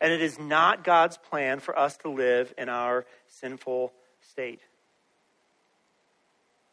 And 0.00 0.12
it 0.12 0.20
is 0.20 0.38
not 0.38 0.84
God's 0.84 1.16
plan 1.16 1.60
for 1.60 1.78
us 1.78 1.96
to 1.98 2.10
live 2.10 2.52
in 2.58 2.68
our 2.68 3.06
sinful 3.28 3.92
state. 4.20 4.60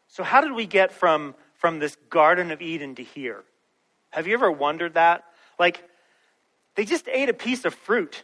So, 0.10 0.24
how 0.24 0.42
did 0.42 0.52
we 0.52 0.66
get 0.66 0.92
from, 0.92 1.34
from 1.64 1.80
this 1.80 1.96
Garden 2.10 2.52
of 2.52 2.62
Eden 2.62 2.94
to 2.96 3.04
here? 3.04 3.42
Have 4.10 4.28
you 4.28 4.34
ever 4.34 4.52
wondered 4.52 4.96
that? 4.96 5.24
Like, 5.58 5.82
they 6.76 6.84
just 6.84 7.08
ate 7.08 7.30
a 7.30 7.34
piece 7.34 7.64
of 7.64 7.74
fruit. 7.74 8.24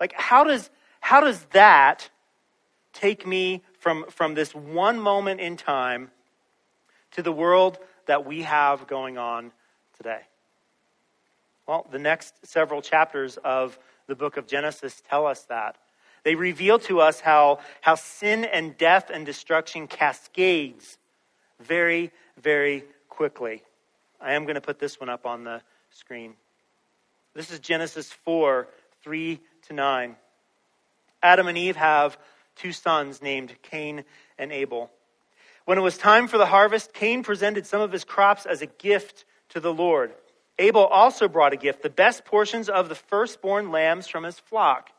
Like, 0.00 0.12
how 0.16 0.42
does, 0.42 0.68
how 0.98 1.20
does 1.20 1.44
that 1.52 2.10
take 2.92 3.24
me 3.24 3.62
from, 3.78 4.06
from 4.08 4.34
this 4.34 4.52
one 4.52 4.98
moment 4.98 5.40
in 5.40 5.56
time 5.56 6.10
to 7.12 7.22
the 7.22 7.30
world 7.30 7.78
that 8.06 8.26
we 8.26 8.42
have 8.42 8.88
going 8.88 9.16
on 9.16 9.52
today? 9.96 10.22
Well, 11.68 11.86
the 11.92 12.00
next 12.00 12.44
several 12.44 12.82
chapters 12.82 13.38
of 13.44 13.78
the 14.08 14.16
book 14.16 14.38
of 14.38 14.48
Genesis 14.48 15.00
tell 15.08 15.24
us 15.24 15.44
that. 15.44 15.76
They 16.24 16.34
reveal 16.34 16.80
to 16.80 17.00
us 17.00 17.20
how, 17.20 17.60
how 17.80 17.94
sin 17.94 18.44
and 18.44 18.76
death 18.76 19.08
and 19.14 19.24
destruction 19.24 19.86
cascades 19.86 20.98
very, 21.60 22.10
very 22.40 22.84
quickly. 23.08 23.62
I 24.20 24.34
am 24.34 24.44
going 24.44 24.54
to 24.54 24.60
put 24.60 24.78
this 24.78 24.98
one 24.98 25.08
up 25.08 25.26
on 25.26 25.44
the 25.44 25.62
screen. 25.90 26.34
This 27.34 27.50
is 27.50 27.58
Genesis 27.58 28.12
4 28.24 28.68
3 29.02 29.40
to 29.68 29.72
9. 29.74 30.16
Adam 31.22 31.46
and 31.46 31.58
Eve 31.58 31.76
have 31.76 32.18
two 32.56 32.72
sons 32.72 33.20
named 33.20 33.54
Cain 33.62 34.04
and 34.38 34.52
Abel. 34.52 34.90
When 35.64 35.78
it 35.78 35.82
was 35.82 35.96
time 35.96 36.28
for 36.28 36.38
the 36.38 36.46
harvest, 36.46 36.92
Cain 36.92 37.22
presented 37.22 37.66
some 37.66 37.80
of 37.80 37.92
his 37.92 38.04
crops 38.04 38.46
as 38.46 38.62
a 38.62 38.66
gift 38.66 39.24
to 39.50 39.60
the 39.60 39.72
Lord. 39.72 40.12
Abel 40.58 40.84
also 40.84 41.28
brought 41.28 41.52
a 41.52 41.56
gift, 41.56 41.82
the 41.82 41.90
best 41.90 42.24
portions 42.24 42.68
of 42.68 42.88
the 42.88 42.94
firstborn 42.94 43.70
lambs 43.70 44.06
from 44.06 44.24
his 44.24 44.38
flock. 44.38 44.90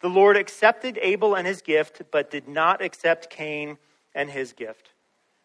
The 0.00 0.08
Lord 0.08 0.36
accepted 0.36 0.98
Abel 1.00 1.34
and 1.34 1.46
his 1.46 1.62
gift, 1.62 2.02
but 2.10 2.30
did 2.30 2.48
not 2.48 2.82
accept 2.82 3.30
Cain 3.30 3.78
and 4.14 4.30
his 4.30 4.52
gift. 4.52 4.90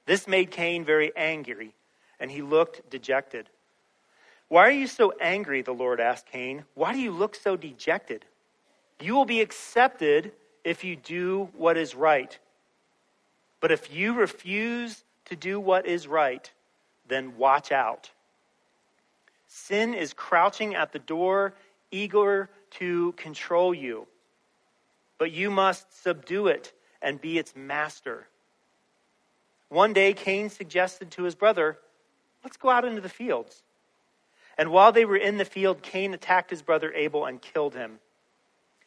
This 0.06 0.28
made 0.28 0.52
Cain 0.52 0.86
very 0.86 1.12
angry, 1.16 1.74
and 2.20 2.30
he 2.30 2.42
looked 2.42 2.90
dejected. 2.90 3.50
Why 4.48 4.68
are 4.68 4.72
you 4.72 4.88
so 4.88 5.14
angry? 5.20 5.62
The 5.62 5.74
Lord 5.74 6.00
asked 6.00 6.28
Cain. 6.28 6.66
Why 6.76 6.94
do 6.94 7.00
you 7.00 7.12
look 7.12 7.36
so 7.36 7.56
dejected? 7.56 8.26
You 9.02 9.16
will 9.16 9.26
be 9.26 9.42
accepted 9.42 10.32
if 10.64 10.84
you 10.84 10.96
do 10.96 11.50
what 11.58 11.78
is 11.78 11.96
right. 11.96 12.38
But 13.60 13.72
if 13.72 13.94
you 13.94 14.14
refuse 14.14 15.04
to 15.26 15.36
do 15.36 15.60
what 15.60 15.88
is 15.88 16.08
right, 16.08 16.50
then 17.08 17.38
watch 17.38 17.72
out. 17.72 18.12
Sin 19.48 19.94
is 19.94 20.14
crouching 20.14 20.76
at 20.76 20.92
the 20.92 21.00
door, 21.00 21.54
eager 21.90 22.50
to 22.72 23.14
control 23.14 23.74
you. 23.74 24.08
But 25.18 25.32
you 25.32 25.50
must 25.50 26.04
subdue 26.04 26.48
it 26.48 26.74
and 27.02 27.22
be 27.22 27.38
its 27.40 27.56
master. 27.56 28.28
One 29.70 29.94
day, 29.94 30.14
Cain 30.14 30.50
suggested 30.50 31.12
to 31.12 31.24
his 31.24 31.36
brother, 31.36 31.78
Let's 32.44 32.58
go 32.58 32.70
out 32.70 32.86
into 32.86 33.02
the 33.02 33.10
fields. 33.10 33.64
And 34.58 34.72
while 34.72 34.92
they 34.92 35.04
were 35.04 35.18
in 35.18 35.38
the 35.38 35.46
field, 35.46 35.82
Cain 35.82 36.14
attacked 36.14 36.50
his 36.50 36.62
brother 36.62 36.94
Abel 36.94 37.26
and 37.26 37.42
killed 37.42 37.74
him. 37.74 38.00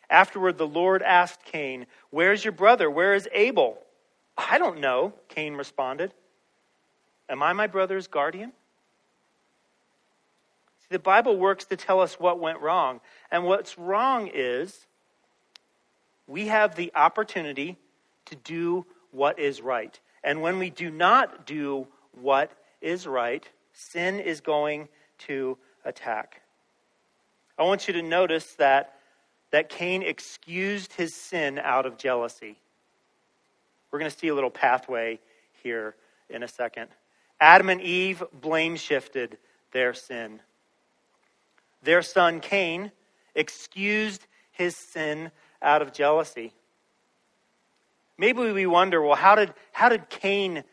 Afterward, 0.09 0.57
the 0.57 0.67
Lord 0.67 1.03
asked 1.03 1.45
Cain, 1.45 1.87
Where's 2.11 2.45
your 2.45 2.53
brother? 2.53 2.91
Where 2.91 3.15
is 3.15 3.29
Abel? 3.33 3.79
I 4.37 4.59
don't 4.59 4.81
know, 4.81 5.13
Cain 5.29 5.55
responded. 5.55 6.15
Am 7.29 7.43
I 7.43 7.53
my 7.53 7.67
brother's 7.67 8.07
guardian? 8.07 8.53
See, 10.81 10.87
the 10.91 10.99
Bible 10.99 11.37
works 11.37 11.67
to 11.67 11.77
tell 11.77 12.01
us 12.01 12.19
what 12.19 12.39
went 12.39 12.61
wrong. 12.61 13.01
And 13.31 13.45
what's 13.45 13.77
wrong 13.77 14.31
is 14.33 14.87
we 16.27 16.47
have 16.47 16.77
the 16.77 16.93
opportunity 16.95 17.77
to 18.27 18.37
do 18.37 18.87
what 19.11 19.39
is 19.39 19.61
right. 19.61 19.99
And 20.29 20.43
when 20.43 20.59
we 20.59 20.69
do 20.69 20.91
not 20.91 21.47
do 21.47 21.87
what 22.21 22.53
is 22.83 23.07
right, 23.07 23.49
sin 23.73 24.21
is 24.21 24.43
going 24.43 24.91
to 25.21 25.57
attack. 25.87 26.43
I 27.59 27.63
want 27.63 27.89
you 27.89 27.95
to 27.95 28.03
notice 28.03 28.53
that, 28.57 28.99
that 29.53 29.71
Cain 29.71 30.03
excused 30.03 30.93
his 30.93 31.15
sin 31.15 31.59
out 31.59 31.87
of 31.87 31.97
jealousy. 31.97 32.59
We're 33.91 34.01
going 34.01 34.11
to 34.11 34.19
see 34.19 34.29
a 34.29 34.35
little 34.35 34.51
pathway 34.51 35.19
here 35.63 35.95
in 36.29 36.43
a 36.43 36.49
second. 36.49 36.89
Adam 37.41 37.71
and 37.71 37.81
Eve 37.81 38.23
blame 38.39 38.77
shifted 38.77 39.39
their 39.73 39.95
sin. 39.95 40.41
Their 41.83 42.03
son 42.03 42.41
Cain 42.41 42.93
excused 43.35 44.27
his 44.53 44.77
sin 44.77 45.31
out 45.63 45.81
of 45.81 45.95
jealousy. 45.95 46.53
Maybe 48.19 48.41
we 48.51 48.67
wonder, 48.67 49.01
well, 49.01 49.15
how 49.15 49.37
did, 49.37 49.55
how 49.73 49.89
did 49.89 50.11
Cain 50.11 50.65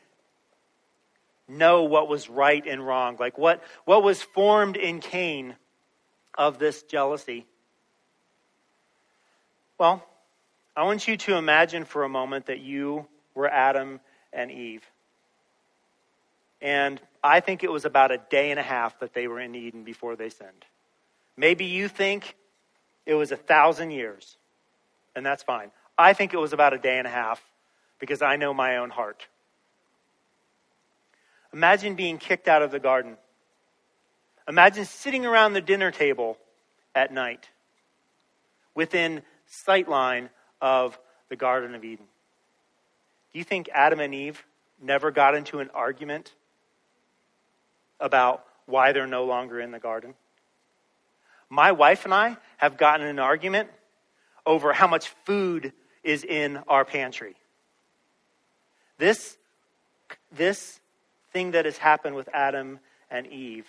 know 1.48 1.84
what 1.84 2.10
was 2.10 2.28
right 2.28 2.66
and 2.66 2.86
wrong? 2.86 3.18
Like, 3.20 3.38
what, 3.38 3.64
what 3.86 4.04
was 4.04 4.22
formed 4.22 4.76
in 4.76 5.00
Cain 5.00 5.56
of 6.36 6.58
this 6.58 6.82
jealousy? 6.84 7.46
Well, 9.78 10.04
I 10.76 10.84
want 10.84 11.08
you 11.08 11.18
to 11.18 11.36
imagine 11.36 11.86
for 11.86 12.04
a 12.04 12.10
moment 12.10 12.48
that 12.48 12.60
you 12.60 13.08
were 13.36 13.48
Adam 13.48 14.00
and 14.34 14.50
Eve. 14.50 14.84
And 16.62 17.00
I 17.24 17.42
think 17.42 17.64
it 17.64 17.72
was 17.72 17.86
about 17.86 18.12
a 18.12 18.18
day 18.18 18.50
and 18.50 18.60
a 18.60 18.64
half 18.64 19.00
that 19.00 19.14
they 19.14 19.28
were 19.28 19.40
in 19.40 19.54
Eden 19.54 19.84
before 19.84 20.16
they 20.16 20.30
sinned. 20.30 20.66
Maybe 21.38 21.66
you 21.66 21.88
think 21.88 22.36
it 23.06 23.14
was 23.14 23.32
a 23.32 23.36
thousand 23.38 23.92
years, 23.92 24.38
and 25.16 25.26
that's 25.26 25.44
fine. 25.44 25.70
I 25.98 26.14
think 26.14 26.34
it 26.34 26.38
was 26.38 26.54
about 26.54 26.74
a 26.74 26.78
day 26.78 26.98
and 26.98 27.08
a 27.08 27.12
half 27.12 27.42
because 28.00 28.22
I 28.22 28.36
know 28.36 28.54
my 28.54 28.78
own 28.78 28.90
heart. 28.90 29.28
Imagine 31.54 31.96
being 31.96 32.18
kicked 32.18 32.48
out 32.48 32.62
of 32.62 32.72
the 32.72 32.80
garden. 32.80 33.18
Imagine 34.48 34.86
sitting 34.86 35.26
around 35.26 35.54
the 35.54 35.62
dinner 35.62 35.90
table 35.90 36.38
at 36.94 37.14
night 37.14 37.50
within 38.74 39.22
sightline 39.50 40.30
of 40.62 41.00
the 41.30 41.36
Garden 41.36 41.74
of 41.76 41.84
Eden. 41.84 42.06
Do 43.32 43.40
you 43.40 43.46
think 43.46 43.70
Adam 43.74 44.00
and 44.00 44.14
Eve 44.14 44.44
never 44.82 45.12
got 45.12 45.36
into 45.36 45.60
an 45.60 45.70
argument 45.74 46.34
about 48.00 48.44
why 48.66 48.92
they're 48.92 49.08
no 49.08 49.24
longer 49.24 49.60
in 49.60 49.72
the 49.72 49.80
garden? 49.80 50.14
My 51.50 51.72
wife 51.72 52.06
and 52.06 52.14
I 52.14 52.38
have 52.58 52.78
gotten 52.78 53.08
an 53.08 53.20
argument 53.20 53.70
over 54.46 54.74
how 54.74 54.88
much 54.88 55.10
food 55.26 55.74
is 56.06 56.24
in 56.24 56.58
our 56.68 56.86
pantry. 56.86 57.36
This, 58.98 59.38
this 60.32 60.80
thing 61.34 61.52
that 61.52 61.66
has 61.66 61.78
happened 61.78 62.16
with 62.16 62.30
Adam 62.34 62.80
and 63.12 63.28
Eve 63.28 63.66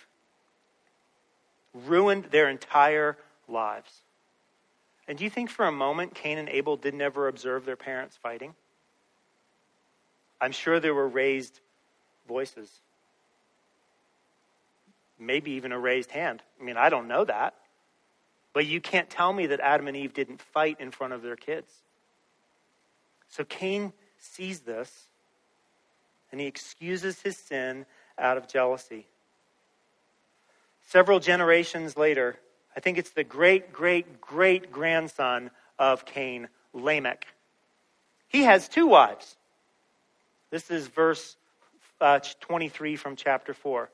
ruined 1.73 2.25
their 2.25 2.47
entire 2.47 3.17
lives. 3.47 4.01
And 5.07 5.17
do 5.17 5.23
you 5.23 5.29
think 5.29 5.49
for 5.49 5.65
a 5.65 5.71
moment 5.71 6.15
Cain 6.15 6.37
and 6.37 6.47
Abel 6.49 6.77
didn't 6.77 7.01
ever 7.01 7.27
observe 7.27 7.65
their 7.65 7.75
parents 7.75 8.17
fighting? 8.17 8.55
I'm 10.39 10.51
sure 10.51 10.79
there 10.79 10.93
were 10.93 11.07
raised 11.07 11.59
voices. 12.27 12.69
Maybe 15.19 15.51
even 15.51 15.71
a 15.71 15.79
raised 15.79 16.11
hand. 16.11 16.43
I 16.61 16.63
mean, 16.63 16.77
I 16.77 16.89
don't 16.89 17.07
know 17.07 17.25
that. 17.25 17.55
But 18.53 18.65
you 18.65 18.81
can't 18.81 19.09
tell 19.09 19.33
me 19.33 19.47
that 19.47 19.59
Adam 19.59 19.87
and 19.87 19.97
Eve 19.97 20.13
didn't 20.13 20.41
fight 20.41 20.79
in 20.79 20.91
front 20.91 21.13
of 21.13 21.21
their 21.21 21.35
kids. 21.35 21.71
So 23.29 23.43
Cain 23.43 23.93
sees 24.19 24.61
this 24.61 25.07
and 26.31 26.41
he 26.41 26.47
excuses 26.47 27.21
his 27.21 27.37
sin 27.37 27.85
out 28.17 28.37
of 28.37 28.47
jealousy. 28.47 29.07
Several 30.87 31.19
generations 31.19 31.97
later, 31.97 32.37
I 32.75 32.79
think 32.79 32.97
it's 32.97 33.09
the 33.09 33.23
great, 33.23 33.73
great, 33.73 34.21
great 34.21 34.71
grandson 34.71 35.51
of 35.77 36.05
Cain, 36.05 36.47
Lamech. 36.73 37.25
He 38.27 38.43
has 38.43 38.67
two 38.67 38.87
wives. 38.87 39.35
This 40.49 40.69
is 40.71 40.87
verse 40.87 41.35
uh, 41.99 42.19
23 42.39 42.95
from 42.95 43.15
chapter 43.15 43.53
4. 43.53 43.89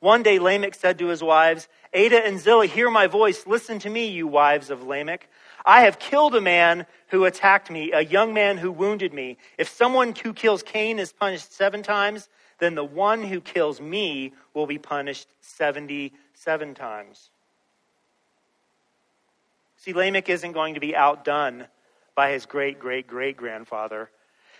One 0.00 0.22
day 0.22 0.38
Lamech 0.38 0.74
said 0.74 0.98
to 0.98 1.06
his 1.06 1.22
wives, 1.22 1.68
Adah 1.94 2.26
and 2.26 2.38
Zillah, 2.38 2.66
hear 2.66 2.90
my 2.90 3.06
voice. 3.06 3.46
Listen 3.46 3.78
to 3.80 3.90
me, 3.90 4.06
you 4.08 4.26
wives 4.26 4.70
of 4.70 4.82
Lamech. 4.82 5.28
I 5.66 5.80
have 5.82 5.98
killed 5.98 6.36
a 6.36 6.40
man 6.40 6.86
who 7.08 7.24
attacked 7.24 7.70
me, 7.70 7.90
a 7.90 8.00
young 8.00 8.32
man 8.32 8.56
who 8.56 8.70
wounded 8.70 9.12
me. 9.12 9.36
If 9.58 9.68
someone 9.68 10.14
who 10.14 10.32
kills 10.32 10.62
Cain 10.62 11.00
is 11.00 11.12
punished 11.12 11.52
seven 11.52 11.82
times, 11.82 12.28
then 12.58 12.76
the 12.76 12.84
one 12.84 13.24
who 13.24 13.40
kills 13.40 13.80
me 13.80 14.32
will 14.54 14.66
be 14.66 14.78
punished 14.78 15.28
77 15.40 16.74
times. 16.74 17.30
See, 19.76 19.92
Lamech 19.92 20.28
isn't 20.28 20.52
going 20.52 20.74
to 20.74 20.80
be 20.80 20.94
outdone 20.94 21.66
by 22.14 22.30
his 22.30 22.46
great 22.46 22.78
great 22.80 23.06
great 23.06 23.36
grandfather 23.36 24.10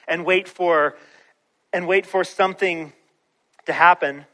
and 0.07 0.25
wait 0.25 0.49
for 0.49 0.97
and 1.73 1.87
wait 1.87 2.05
for 2.05 2.23
something 2.23 2.93
to 3.65 3.73
happen. 3.73 4.27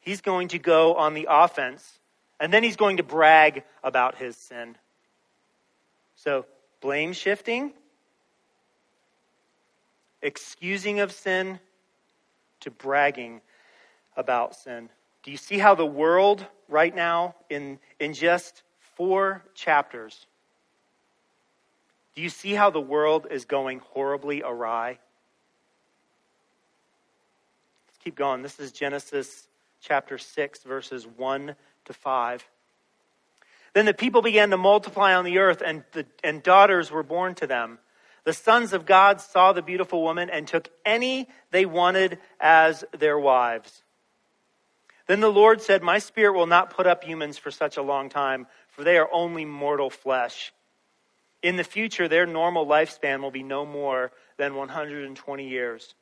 He's 0.00 0.20
going 0.20 0.48
to 0.48 0.58
go 0.58 0.94
on 0.94 1.14
the 1.14 1.28
offense 1.30 1.98
and 2.40 2.52
then 2.52 2.62
he's 2.62 2.76
going 2.76 2.96
to 2.96 3.02
brag 3.02 3.62
about 3.84 4.16
his 4.16 4.36
sin. 4.36 4.76
So, 6.22 6.44
blame 6.82 7.14
shifting, 7.14 7.72
excusing 10.20 11.00
of 11.00 11.12
sin, 11.12 11.58
to 12.60 12.70
bragging 12.70 13.40
about 14.18 14.54
sin. 14.54 14.90
Do 15.22 15.30
you 15.30 15.38
see 15.38 15.56
how 15.56 15.74
the 15.74 15.86
world 15.86 16.44
right 16.68 16.94
now, 16.94 17.36
in, 17.48 17.78
in 17.98 18.12
just 18.12 18.64
four 18.96 19.42
chapters, 19.54 20.26
do 22.14 22.20
you 22.20 22.28
see 22.28 22.52
how 22.52 22.68
the 22.68 22.82
world 22.82 23.26
is 23.30 23.46
going 23.46 23.78
horribly 23.78 24.42
awry? 24.42 24.98
Let's 27.88 27.98
keep 28.04 28.14
going. 28.14 28.42
This 28.42 28.60
is 28.60 28.72
Genesis 28.72 29.48
chapter 29.80 30.18
6, 30.18 30.64
verses 30.64 31.06
1 31.06 31.54
to 31.86 31.92
5. 31.94 32.46
Then 33.72 33.86
the 33.86 33.94
people 33.94 34.22
began 34.22 34.50
to 34.50 34.56
multiply 34.56 35.14
on 35.14 35.24
the 35.24 35.38
earth, 35.38 35.62
and, 35.64 35.84
the, 35.92 36.06
and 36.24 36.42
daughters 36.42 36.90
were 36.90 37.02
born 37.02 37.34
to 37.36 37.46
them. 37.46 37.78
The 38.24 38.32
sons 38.32 38.72
of 38.72 38.86
God 38.86 39.20
saw 39.20 39.52
the 39.52 39.62
beautiful 39.62 40.02
woman 40.02 40.28
and 40.28 40.46
took 40.46 40.68
any 40.84 41.28
they 41.50 41.64
wanted 41.64 42.18
as 42.40 42.84
their 42.98 43.18
wives. 43.18 43.82
Then 45.06 45.20
the 45.20 45.28
Lord 45.28 45.62
said, 45.62 45.82
My 45.82 45.98
spirit 45.98 46.34
will 46.34 46.46
not 46.46 46.70
put 46.70 46.86
up 46.86 47.02
humans 47.02 47.38
for 47.38 47.50
such 47.50 47.76
a 47.76 47.82
long 47.82 48.08
time, 48.08 48.46
for 48.68 48.84
they 48.84 48.98
are 48.98 49.08
only 49.12 49.44
mortal 49.44 49.90
flesh. 49.90 50.52
In 51.42 51.56
the 51.56 51.64
future, 51.64 52.06
their 52.06 52.26
normal 52.26 52.66
lifespan 52.66 53.22
will 53.22 53.30
be 53.30 53.42
no 53.42 53.64
more 53.64 54.12
than 54.36 54.54
120 54.54 55.48
years. 55.48 55.94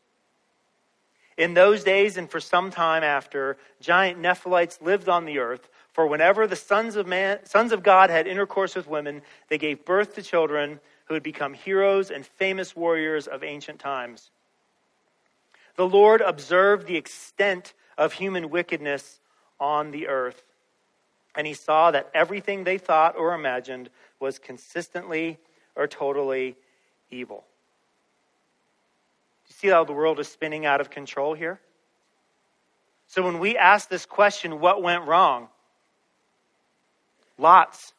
In 1.39 1.55
those 1.55 1.85
days 1.85 2.17
and 2.17 2.29
for 2.29 2.41
some 2.41 2.71
time 2.71 3.05
after, 3.05 3.57
giant 3.81 4.21
Nephilites 4.21 4.83
lived 4.83 5.09
on 5.09 5.25
the 5.25 5.39
earth. 5.39 5.69
For 5.99 6.07
whenever 6.07 6.47
the 6.47 6.55
sons 6.55 6.95
of, 6.95 7.09
man, 7.09 7.45
sons 7.45 7.73
of 7.73 7.83
God 7.83 8.09
had 8.09 8.29
intercourse 8.29 8.77
with 8.77 8.87
women, 8.87 9.21
they 9.49 9.59
gave 9.59 9.85
birth 9.85 10.15
to 10.15 10.23
children 10.23 10.79
who 11.07 11.15
had 11.15 11.25
become 11.25 11.55
heroes 11.55 12.13
and 12.13 12.25
famous 12.25 12.77
warriors 12.77 13.27
of 13.27 13.43
ancient 13.43 13.81
times. 13.81 14.31
The 15.75 15.89
Lord 15.89 16.21
observed 16.21 16.87
the 16.87 16.97
extent 16.97 17.75
of 17.97 18.13
human 18.13 18.49
wickedness 18.49 19.19
on 19.59 19.91
the 19.91 20.07
earth, 20.07 20.45
and 21.35 21.49
he 21.49 21.55
saw 21.55 21.91
that 21.91 22.13
everything 22.15 22.63
they 22.63 22.79
thought 22.79 23.17
or 23.17 23.35
imagined 23.35 23.91
was 24.21 24.39
consistently 24.39 25.37
or 25.75 25.89
totally 25.89 26.55
evil. 27.11 27.45
You 29.49 29.55
see 29.57 29.67
how 29.67 29.83
the 29.83 29.95
world 29.95 30.21
is 30.21 30.29
spinning 30.29 30.65
out 30.65 30.81
of 30.81 30.91
control 30.91 31.35
here? 31.35 31.59
So 33.09 33.21
when 33.25 33.41
we 33.41 33.57
ask 33.57 33.89
this 33.89 34.07
question, 34.07 34.61
what 34.61 34.81
went 34.81 35.05
wrong? 35.05 35.49
Lots. 37.39 37.95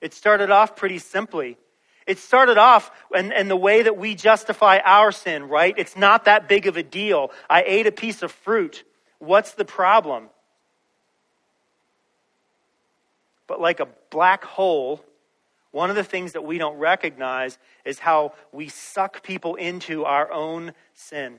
It 0.00 0.14
started 0.14 0.50
off 0.50 0.76
pretty 0.76 0.98
simply. 0.98 1.58
It 2.06 2.18
started 2.18 2.56
off 2.56 2.90
and, 3.14 3.32
and 3.32 3.50
the 3.50 3.56
way 3.56 3.82
that 3.82 3.96
we 3.96 4.14
justify 4.14 4.78
our 4.84 5.12
sin, 5.12 5.48
right? 5.48 5.74
It's 5.76 5.96
not 5.96 6.24
that 6.24 6.48
big 6.48 6.66
of 6.66 6.76
a 6.76 6.82
deal. 6.82 7.30
I 7.48 7.62
ate 7.66 7.86
a 7.86 7.92
piece 7.92 8.22
of 8.22 8.32
fruit. 8.32 8.84
What's 9.18 9.52
the 9.52 9.64
problem? 9.64 10.30
But 13.46 13.60
like 13.60 13.80
a 13.80 13.88
black 14.10 14.44
hole, 14.44 15.04
one 15.72 15.90
of 15.90 15.96
the 15.96 16.04
things 16.04 16.32
that 16.32 16.42
we 16.42 16.58
don't 16.58 16.78
recognize 16.78 17.58
is 17.84 17.98
how 17.98 18.32
we 18.52 18.68
suck 18.68 19.22
people 19.22 19.56
into 19.56 20.04
our 20.04 20.32
own 20.32 20.72
sin. 20.94 21.38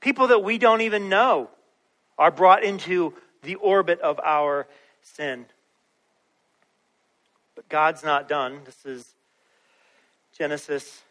People 0.00 0.28
that 0.28 0.42
we 0.42 0.58
don't 0.58 0.82
even 0.82 1.08
know 1.08 1.50
are 2.18 2.30
brought 2.30 2.62
into 2.64 3.14
the 3.42 3.56
orbit 3.56 4.00
of 4.00 4.20
our 4.20 4.66
sin. 5.02 5.46
But 7.54 7.68
God's 7.68 8.02
not 8.02 8.28
done. 8.28 8.60
This 8.64 8.84
is 8.84 9.14
Genesis 10.36 11.02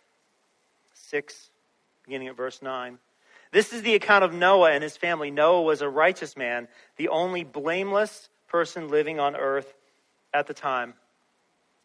6, 0.94 1.50
beginning 2.06 2.30
at 2.30 2.36
verse 2.36 2.62
9. 2.62 2.98
This 3.52 3.74
is 3.74 3.82
the 3.82 3.96
account 3.96 4.24
of 4.24 4.34
Noah 4.34 4.72
and 4.72 4.82
his 4.82 4.96
family. 4.96 5.30
Noah 5.30 5.62
was 5.62 5.82
a 5.82 5.90
righteous 5.90 6.38
man, 6.38 6.68
the 6.96 7.10
only 7.10 7.44
blameless 7.44 8.30
person 8.48 8.88
living 8.88 9.20
on 9.20 9.36
earth 9.36 9.74
at 10.34 10.48
the 10.48 10.54
time. 10.54 10.94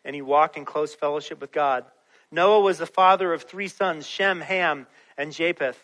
And 0.04 0.14
he 0.14 0.22
walked 0.22 0.56
in 0.56 0.64
close 0.64 0.94
fellowship 0.94 1.40
with 1.40 1.50
God. 1.50 1.84
Noah 2.30 2.60
was 2.60 2.78
the 2.78 2.86
father 2.86 3.32
of 3.32 3.42
three 3.42 3.68
sons 3.68 4.06
Shem, 4.06 4.40
Ham, 4.40 4.86
and 5.18 5.32
Japheth. 5.32 5.82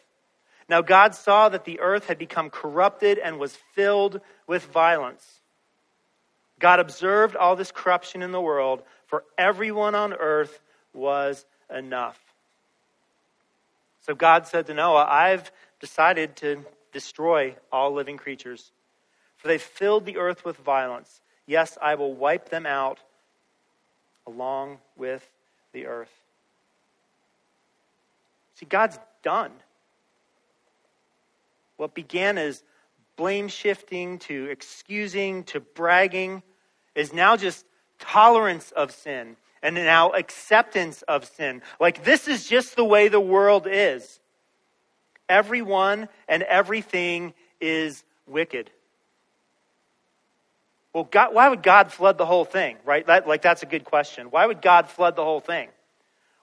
Now 0.73 0.81
God 0.81 1.15
saw 1.15 1.51
that 1.51 1.67
the 1.67 1.81
earth 1.81 2.07
had 2.07 2.17
become 2.17 2.49
corrupted 2.49 3.19
and 3.19 3.39
was 3.39 3.55
filled 3.75 4.23
with 4.47 4.65
violence. 4.65 5.43
God 6.59 6.81
observed 6.81 7.37
all 7.37 7.57
this 7.57 7.71
corruption 7.71 8.23
in 8.23 8.33
the 8.33 8.41
world, 8.41 8.83
for 9.07 9.23
everyone 9.37 9.95
on 9.95 10.15
earth 10.15 10.63
was 10.95 11.45
enough. 11.69 12.19
So 14.07 14.15
God 14.15 14.47
said 14.47 14.65
to 14.69 14.73
Noah, 14.73 15.05
I've 15.05 15.53
decided 15.79 16.37
to 16.37 16.65
destroy 16.91 17.55
all 17.71 17.93
living 17.93 18.17
creatures, 18.17 18.73
for 19.37 19.49
they 19.49 19.59
filled 19.59 20.07
the 20.07 20.17
earth 20.17 20.43
with 20.43 20.57
violence. 20.57 21.21
Yes, 21.45 21.77
I 21.83 21.97
will 21.97 22.15
wipe 22.15 22.49
them 22.49 22.65
out 22.65 22.99
along 24.27 24.79
with 24.97 25.23
the 25.75 25.85
earth. 25.85 26.23
See, 28.55 28.65
God's 28.65 28.99
done. 29.23 29.51
What 31.83 31.95
began 31.95 32.38
as 32.38 32.62
blame 33.16 33.49
shifting 33.49 34.21
to 34.21 34.47
excusing 34.51 35.42
to 35.47 35.59
bragging 35.59 36.45
is 36.95 37.12
now 37.12 37.37
just 37.37 37.66
tolerance 37.99 38.71
of 38.71 38.92
sin 38.92 39.37
and 39.64 39.75
now 39.75 40.11
acceptance 40.11 41.03
of 41.03 41.25
sin. 41.25 41.61
Like, 41.81 42.05
this 42.05 42.29
is 42.29 42.47
just 42.47 42.77
the 42.77 42.85
way 42.85 43.09
the 43.09 43.18
world 43.18 43.66
is. 43.68 44.21
Everyone 45.29 46.09
and 46.29 46.45
everything 46.45 47.35
is 47.61 48.05
wicked. 48.29 48.71
Well, 50.95 51.09
God, 51.11 51.35
why 51.35 51.49
would 51.49 51.64
God 51.64 51.90
flood 51.90 52.16
the 52.16 52.27
whole 52.27 52.45
thing, 52.45 52.77
right? 52.85 53.05
That, 53.05 53.27
like, 53.27 53.42
that's 53.42 53.64
a 53.64 53.66
good 53.66 53.85
question. 53.85 54.29
Why 54.29 54.47
would 54.47 54.62
God 54.62 54.88
flood 54.88 55.16
the 55.16 55.25
whole 55.25 55.40
thing? 55.40 55.68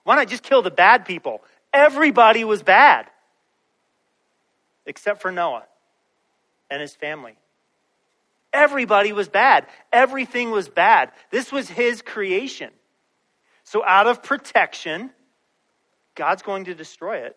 Why 0.04 0.16
not 0.16 0.28
just 0.28 0.42
kill 0.42 0.60
the 0.60 0.70
bad 0.70 1.06
people? 1.06 1.42
Everybody 1.72 2.44
was 2.44 2.62
bad 2.62 3.06
except 4.90 5.22
for 5.22 5.30
Noah 5.30 5.62
and 6.68 6.82
his 6.82 6.96
family. 6.96 7.36
Everybody 8.52 9.12
was 9.12 9.28
bad. 9.28 9.66
Everything 9.92 10.50
was 10.50 10.68
bad. 10.68 11.12
This 11.30 11.52
was 11.52 11.68
his 11.68 12.02
creation. 12.02 12.70
So, 13.62 13.84
out 13.84 14.08
of 14.08 14.24
protection, 14.24 15.10
God's 16.16 16.42
going 16.42 16.64
to 16.64 16.74
destroy 16.74 17.18
it. 17.18 17.36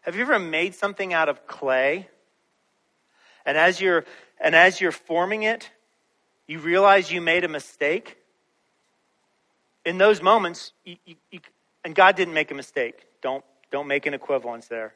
Have 0.00 0.16
you 0.16 0.22
ever 0.22 0.38
made 0.38 0.74
something 0.74 1.12
out 1.12 1.28
of 1.28 1.46
clay? 1.46 2.08
And 3.44 3.58
as 3.58 3.82
you're 3.82 4.06
and 4.40 4.54
as 4.54 4.80
you're 4.80 4.92
forming 4.92 5.42
it, 5.42 5.70
you 6.46 6.58
realize 6.58 7.12
you 7.12 7.20
made 7.20 7.44
a 7.44 7.48
mistake? 7.48 8.16
In 9.84 9.98
those 9.98 10.22
moments, 10.22 10.72
you, 10.84 10.96
you, 11.04 11.16
you, 11.30 11.40
and 11.84 11.94
God 11.94 12.16
didn't 12.16 12.34
make 12.34 12.50
a 12.50 12.54
mistake. 12.54 13.06
Don't 13.20 13.44
don't 13.70 13.86
make 13.86 14.06
an 14.06 14.14
equivalence 14.14 14.66
there. 14.66 14.94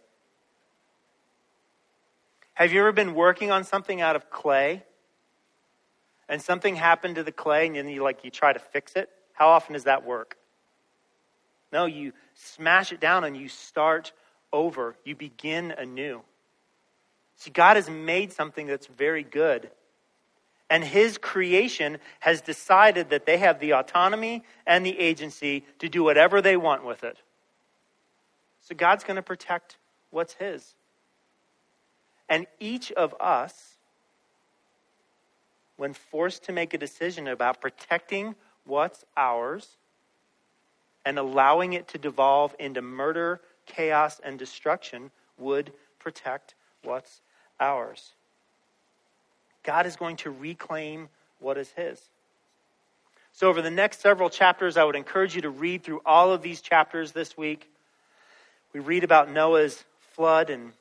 Have 2.54 2.72
you 2.72 2.80
ever 2.80 2.92
been 2.92 3.14
working 3.14 3.50
on 3.50 3.64
something 3.64 4.00
out 4.00 4.16
of 4.16 4.30
clay? 4.30 4.84
And 6.28 6.40
something 6.40 6.76
happened 6.76 7.16
to 7.16 7.22
the 7.22 7.32
clay 7.32 7.66
and 7.66 7.74
then 7.74 7.88
you 7.88 8.02
like 8.02 8.24
you 8.24 8.30
try 8.30 8.52
to 8.52 8.58
fix 8.58 8.94
it? 8.94 9.08
How 9.32 9.48
often 9.48 9.72
does 9.72 9.84
that 9.84 10.04
work? 10.04 10.36
No, 11.72 11.86
you 11.86 12.12
smash 12.34 12.92
it 12.92 13.00
down 13.00 13.24
and 13.24 13.36
you 13.36 13.48
start 13.48 14.12
over. 14.52 14.96
You 15.04 15.16
begin 15.16 15.72
anew. 15.72 16.22
See, 17.36 17.50
God 17.50 17.76
has 17.76 17.88
made 17.88 18.32
something 18.32 18.66
that's 18.66 18.86
very 18.86 19.22
good. 19.22 19.70
And 20.68 20.84
his 20.84 21.18
creation 21.18 21.98
has 22.20 22.42
decided 22.42 23.10
that 23.10 23.26
they 23.26 23.38
have 23.38 23.58
the 23.58 23.72
autonomy 23.72 24.44
and 24.66 24.84
the 24.84 24.98
agency 24.98 25.64
to 25.78 25.88
do 25.88 26.04
whatever 26.04 26.40
they 26.40 26.56
want 26.56 26.84
with 26.84 27.02
it. 27.02 27.16
So 28.60 28.74
God's 28.74 29.04
going 29.04 29.16
to 29.16 29.22
protect 29.22 29.76
what's 30.10 30.34
his. 30.34 30.74
And 32.28 32.46
each 32.60 32.92
of 32.92 33.14
us, 33.20 33.74
when 35.76 35.94
forced 35.94 36.44
to 36.44 36.52
make 36.52 36.74
a 36.74 36.78
decision 36.78 37.26
about 37.26 37.60
protecting 37.60 38.34
what's 38.64 39.04
ours 39.16 39.76
and 41.04 41.18
allowing 41.18 41.72
it 41.72 41.88
to 41.88 41.98
devolve 41.98 42.54
into 42.58 42.82
murder, 42.82 43.40
chaos, 43.66 44.20
and 44.22 44.38
destruction, 44.38 45.10
would 45.38 45.72
protect 45.98 46.54
what's 46.84 47.20
ours. 47.58 48.12
God 49.62 49.86
is 49.86 49.96
going 49.96 50.16
to 50.18 50.30
reclaim 50.30 51.08
what 51.38 51.58
is 51.58 51.70
His. 51.70 52.00
So, 53.32 53.48
over 53.48 53.62
the 53.62 53.70
next 53.70 54.00
several 54.00 54.28
chapters, 54.28 54.76
I 54.76 54.84
would 54.84 54.96
encourage 54.96 55.34
you 55.34 55.42
to 55.42 55.50
read 55.50 55.82
through 55.82 56.02
all 56.04 56.32
of 56.32 56.42
these 56.42 56.60
chapters 56.60 57.12
this 57.12 57.36
week. 57.36 57.70
We 58.72 58.80
read 58.80 59.04
about 59.04 59.30
Noah's 59.30 59.84
flood 60.12 60.50
and 60.50 60.72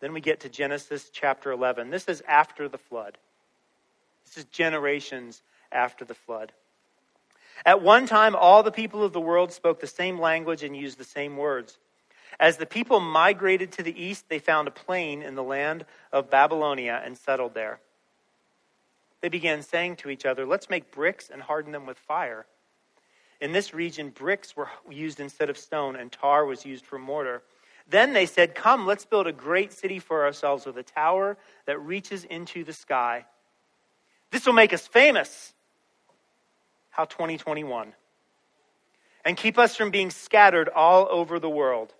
then 0.00 0.12
we 0.12 0.20
get 0.20 0.40
to 0.40 0.48
Genesis 0.48 1.10
chapter 1.12 1.50
11. 1.50 1.90
This 1.90 2.04
is 2.04 2.22
after 2.28 2.68
the 2.68 2.78
flood. 2.78 3.18
This 4.24 4.38
is 4.38 4.44
generations 4.44 5.42
after 5.72 6.04
the 6.04 6.14
flood. 6.14 6.52
At 7.66 7.82
one 7.82 8.06
time, 8.06 8.36
all 8.36 8.62
the 8.62 8.70
people 8.70 9.02
of 9.02 9.12
the 9.12 9.20
world 9.20 9.52
spoke 9.52 9.80
the 9.80 9.86
same 9.86 10.20
language 10.20 10.62
and 10.62 10.76
used 10.76 10.98
the 10.98 11.04
same 11.04 11.36
words. 11.36 11.78
As 12.38 12.56
the 12.56 12.66
people 12.66 13.00
migrated 13.00 13.72
to 13.72 13.82
the 13.82 14.00
east, 14.00 14.28
they 14.28 14.38
found 14.38 14.68
a 14.68 14.72
plain 14.72 15.22
in 15.22 15.34
the 15.34 15.42
land 15.42 15.84
of 16.12 16.30
Babylonia 16.30 17.02
and 17.04 17.18
settled 17.18 17.54
there. 17.54 17.80
They 19.20 19.28
began 19.28 19.62
saying 19.62 19.96
to 19.96 20.10
each 20.10 20.24
other, 20.24 20.46
Let's 20.46 20.70
make 20.70 20.92
bricks 20.92 21.30
and 21.30 21.42
harden 21.42 21.72
them 21.72 21.86
with 21.86 21.98
fire. 21.98 22.46
In 23.40 23.52
this 23.52 23.72
region, 23.72 24.10
bricks 24.10 24.56
were 24.56 24.68
used 24.90 25.20
instead 25.20 25.48
of 25.48 25.56
stone, 25.56 25.96
and 25.96 26.10
tar 26.10 26.44
was 26.44 26.64
used 26.66 26.84
for 26.84 26.98
mortar. 26.98 27.42
Then 27.88 28.12
they 28.12 28.26
said, 28.26 28.54
Come, 28.54 28.86
let's 28.86 29.04
build 29.04 29.26
a 29.26 29.32
great 29.32 29.72
city 29.72 29.98
for 29.98 30.24
ourselves 30.24 30.66
with 30.66 30.76
a 30.76 30.82
tower 30.82 31.38
that 31.66 31.80
reaches 31.80 32.24
into 32.24 32.64
the 32.64 32.72
sky. 32.72 33.24
This 34.30 34.44
will 34.44 34.52
make 34.52 34.72
us 34.72 34.86
famous. 34.86 35.54
How 36.90 37.04
2021. 37.04 37.92
And 39.24 39.36
keep 39.36 39.58
us 39.58 39.76
from 39.76 39.90
being 39.90 40.10
scattered 40.10 40.68
all 40.68 41.06
over 41.10 41.38
the 41.38 41.48
world. 41.48 41.94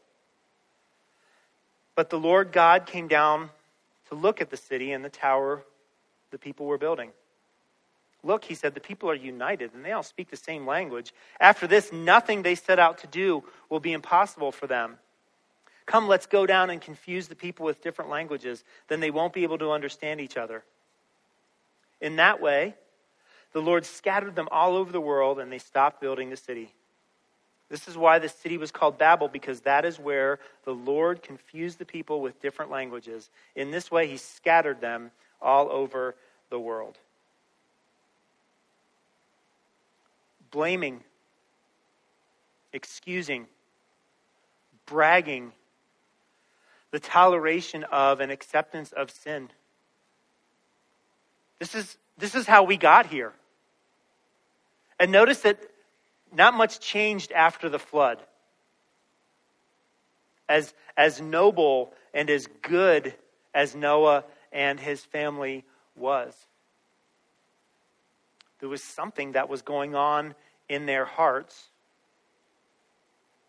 But 1.95 2.11
the 2.11 2.19
Lord 2.19 2.53
God 2.53 2.87
came 2.87 3.09
down 3.09 3.51
to 4.09 4.15
look 4.15 4.41
at 4.41 4.51
the 4.51 4.57
city 4.57 4.93
and 4.93 5.05
the 5.05 5.11
tower 5.11 5.63
the 6.31 6.39
people 6.39 6.67
were 6.67 6.79
building. 6.79 7.11
Look, 8.25 8.45
he 8.45 8.55
said, 8.55 8.75
the 8.75 8.81
people 8.81 9.11
are 9.11 9.15
united 9.15 9.75
and 9.75 9.85
they 9.85 9.93
all 9.93 10.03
speak 10.03 10.31
the 10.31 10.37
same 10.37 10.67
language. 10.67 11.13
After 11.41 11.67
this, 11.67 11.93
nothing 11.93 12.43
they 12.43 12.57
set 12.57 12.79
out 12.79 12.99
to 12.99 13.07
do 13.07 13.45
will 13.69 13.81
be 13.81 13.93
impossible 13.93 14.51
for 14.51 14.67
them. 14.67 14.99
Come, 15.87 16.09
let's 16.09 16.27
go 16.27 16.45
down 16.45 16.69
and 16.71 16.81
confuse 16.81 17.29
the 17.29 17.35
people 17.35 17.65
with 17.65 17.81
different 17.83 18.11
languages. 18.11 18.65
Then 18.89 19.01
they 19.01 19.11
won't 19.11 19.33
be 19.33 19.45
able 19.45 19.59
to 19.59 19.71
understand 19.71 20.21
each 20.21 20.37
other. 20.37 20.65
In 22.01 22.17
that 22.17 22.41
way, 22.41 22.75
the 23.53 23.63
Lord 23.63 23.87
scattered 23.87 24.35
them 24.37 24.49
all 24.51 24.77
over 24.77 24.93
the 24.93 25.01
world 25.01 25.39
and 25.39 25.51
they 25.51 25.59
stopped 25.59 26.01
building 26.01 26.29
the 26.29 26.37
city. 26.37 26.75
This 27.71 27.87
is 27.87 27.97
why 27.97 28.19
the 28.19 28.29
city 28.29 28.57
was 28.57 28.71
called 28.71 28.99
Babel, 28.99 29.29
because 29.29 29.61
that 29.61 29.85
is 29.85 29.99
where 29.99 30.39
the 30.65 30.75
Lord 30.75 31.23
confused 31.23 31.79
the 31.79 31.85
people 31.85 32.21
with 32.23 32.41
different 32.41 32.71
languages. 32.71 33.29
In 33.55 33.71
this 33.71 33.91
way, 33.91 34.07
he 34.07 34.17
scattered 34.17 34.81
them 34.81 35.11
all 35.41 35.71
over 35.71 36.15
the 36.51 36.59
world. 36.59 36.99
Blaming, 40.51 41.03
excusing, 42.73 43.47
bragging, 44.87 45.53
the 46.91 47.01
toleration 47.01 47.85
of 47.85 48.21
and 48.21 48.33
acceptance 48.33 48.93
of 48.93 49.11
sin. 49.11 49.51
This 51.59 51.75
is, 51.75 51.99
this 52.17 52.35
is 52.35 52.47
how 52.47 52.63
we 52.63 52.77
got 52.77 53.07
here. 53.07 53.33
And 54.99 55.13
notice 55.13 55.41
that 55.41 55.59
not 56.33 56.55
much 56.55 56.81
changed 56.81 57.33
after 57.33 57.69
the 57.69 57.79
flood. 57.79 58.19
As, 60.49 60.73
as 60.97 61.21
noble 61.21 61.93
and 62.15 62.31
as 62.31 62.49
good 62.63 63.15
as 63.55 63.75
Noah 63.75 64.25
and 64.53 64.81
his 64.81 65.05
family 65.05 65.65
was, 65.95 66.35
there 68.61 68.69
was 68.69 68.83
something 68.83 69.33
that 69.33 69.49
was 69.49 69.63
going 69.63 69.95
on 69.95 70.35
in 70.69 70.87
their 70.87 71.05
hearts. 71.05 71.69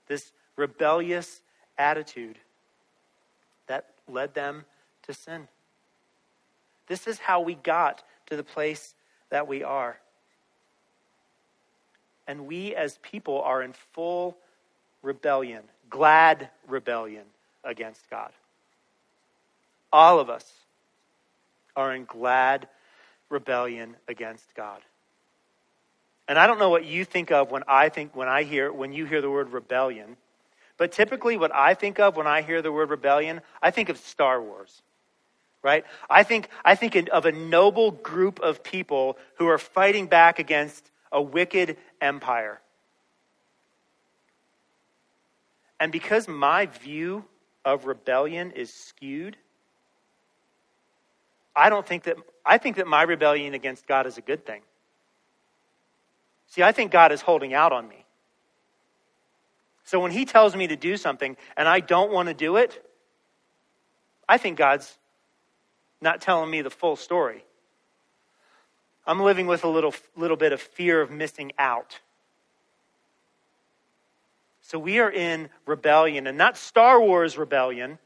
This 0.08 0.32
rebellious 0.56 1.42
attitude 1.78 2.38
that 3.68 3.90
led 4.08 4.34
them 4.34 4.66
to 5.04 5.14
sin. 5.14 5.48
This 6.88 7.08
is 7.08 7.20
how 7.20 7.42
we 7.42 7.56
got 7.56 8.04
to 8.28 8.36
the 8.36 8.44
place 8.44 8.94
that 9.30 9.48
we 9.48 9.64
are. 9.64 10.00
And 12.28 12.46
we 12.46 12.76
as 12.76 13.00
people 13.00 13.42
are 13.42 13.62
in 13.62 13.74
full 13.94 14.38
rebellion, 15.02 15.64
glad 15.90 16.50
rebellion 16.68 17.26
against 17.64 18.10
God. 18.10 18.32
All 19.92 20.20
of 20.20 20.30
us 20.30 20.52
are 21.76 21.94
in 21.96 22.06
glad 22.06 22.68
rebellion 23.30 23.96
against 24.08 24.54
God. 24.56 24.82
And 26.30 26.40
I 26.40 26.48
don't 26.48 26.60
know 26.60 26.70
what 26.70 26.86
you 26.86 27.04
think 27.04 27.32
of 27.32 27.52
when 27.52 27.64
I 27.68 27.90
think 27.90 28.16
when 28.16 28.30
I 28.30 28.44
hear 28.44 28.72
when 28.72 28.94
you 28.94 29.06
hear 29.06 29.22
the 29.22 29.30
word 29.30 29.52
rebellion. 29.52 30.16
But 30.78 30.94
typically, 30.94 31.36
what 31.36 31.54
I 31.54 31.74
think 31.74 32.00
of 32.00 32.16
when 32.16 32.28
I 32.28 32.42
hear 32.42 32.62
the 32.62 32.72
word 32.72 32.90
rebellion, 32.90 33.42
I 33.62 33.72
think 33.72 33.90
of 33.90 33.98
Star 33.98 34.42
Wars, 34.42 34.82
right? 35.62 35.84
I 36.10 36.24
think, 36.24 36.48
I 36.64 36.76
think 36.76 36.96
of 37.12 37.26
a 37.26 37.34
noble 37.34 37.92
group 37.92 38.40
of 38.40 38.64
people 38.64 39.18
who 39.36 39.48
are 39.48 39.58
fighting 39.58 40.08
back 40.08 40.40
against 40.40 40.90
a 41.12 41.22
wicked 41.22 41.76
empire. 42.00 42.62
And 45.82 45.92
because 45.92 46.30
my 46.30 46.68
view 46.68 47.26
of 47.66 47.86
rebellion 47.86 48.52
is 48.52 48.74
skewed, 48.74 49.36
I 51.54 51.70
don't 51.70 51.86
think 51.86 52.04
that, 52.04 52.16
I 52.46 52.58
think 52.58 52.78
that 52.78 52.88
my 52.88 53.02
rebellion 53.02 53.54
against 53.54 53.86
God 53.86 54.08
is 54.08 54.18
a 54.18 54.22
good 54.22 54.46
thing. 54.46 54.62
See, 56.50 56.64
I 56.64 56.72
think 56.72 56.92
God 56.92 57.12
is 57.12 57.22
holding 57.22 57.54
out 57.54 57.72
on 57.72 57.88
me. 57.88 58.06
So 59.84 60.00
when 60.00 60.12
he 60.12 60.26
tells 60.26 60.56
me 60.56 60.68
to 60.68 60.76
do 60.76 60.98
something 60.98 61.38
and 61.58 61.68
I 61.68 61.80
don't 61.80 62.12
want 62.12 62.28
to 62.28 62.34
do 62.34 62.58
it, 62.58 62.86
I 64.28 64.38
think 64.38 64.58
God's 64.58 64.98
not 66.02 66.22
telling 66.22 66.50
me 66.50 66.62
the 66.62 66.70
full 66.70 66.96
story. 66.96 67.44
I'm 69.06 69.20
living 69.20 69.48
with 69.48 69.64
a 69.64 69.68
little, 69.68 69.94
little 70.16 70.38
bit 70.38 70.54
of 70.54 70.62
fear 70.62 71.02
of 71.02 71.10
missing 71.10 71.52
out. 71.58 72.00
So 74.62 74.78
we 74.78 75.00
are 75.00 75.12
in 75.12 75.50
rebellion, 75.66 76.28
and 76.28 76.38
not 76.38 76.56
Star 76.56 77.02
Wars 77.02 77.40
rebellion 77.40 77.98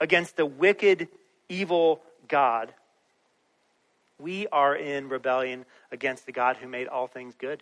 against 0.00 0.36
the 0.36 0.46
wicked, 0.46 1.08
evil 1.50 2.00
God. 2.28 2.72
We 4.22 4.46
are 4.52 4.76
in 4.76 5.08
rebellion 5.08 5.64
against 5.90 6.26
the 6.26 6.32
God 6.32 6.56
who 6.56 6.68
made 6.68 6.86
all 6.86 7.08
things 7.08 7.34
good, 7.34 7.60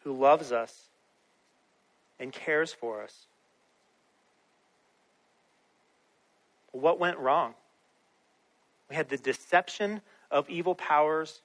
who 0.00 0.12
loves 0.12 0.50
us, 0.50 0.88
and 2.18 2.32
cares 2.32 2.72
for 2.72 3.00
us. 3.00 3.26
What 6.72 6.98
went 6.98 7.18
wrong? 7.18 7.54
We 8.88 8.96
had 8.96 9.08
the 9.08 9.16
deception 9.16 10.00
of 10.28 10.50
evil 10.50 10.74
powers 10.74 11.40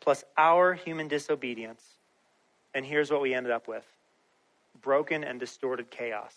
plus 0.00 0.24
our 0.36 0.74
human 0.74 1.06
disobedience. 1.06 1.84
And 2.74 2.84
here's 2.84 3.12
what 3.12 3.22
we 3.22 3.32
ended 3.32 3.52
up 3.52 3.68
with 3.68 3.86
broken 4.82 5.22
and 5.22 5.38
distorted 5.38 5.88
chaos. 5.88 6.34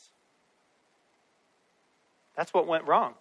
That's 2.36 2.54
what 2.54 2.68
went 2.68 2.86
wrong. 2.86 3.16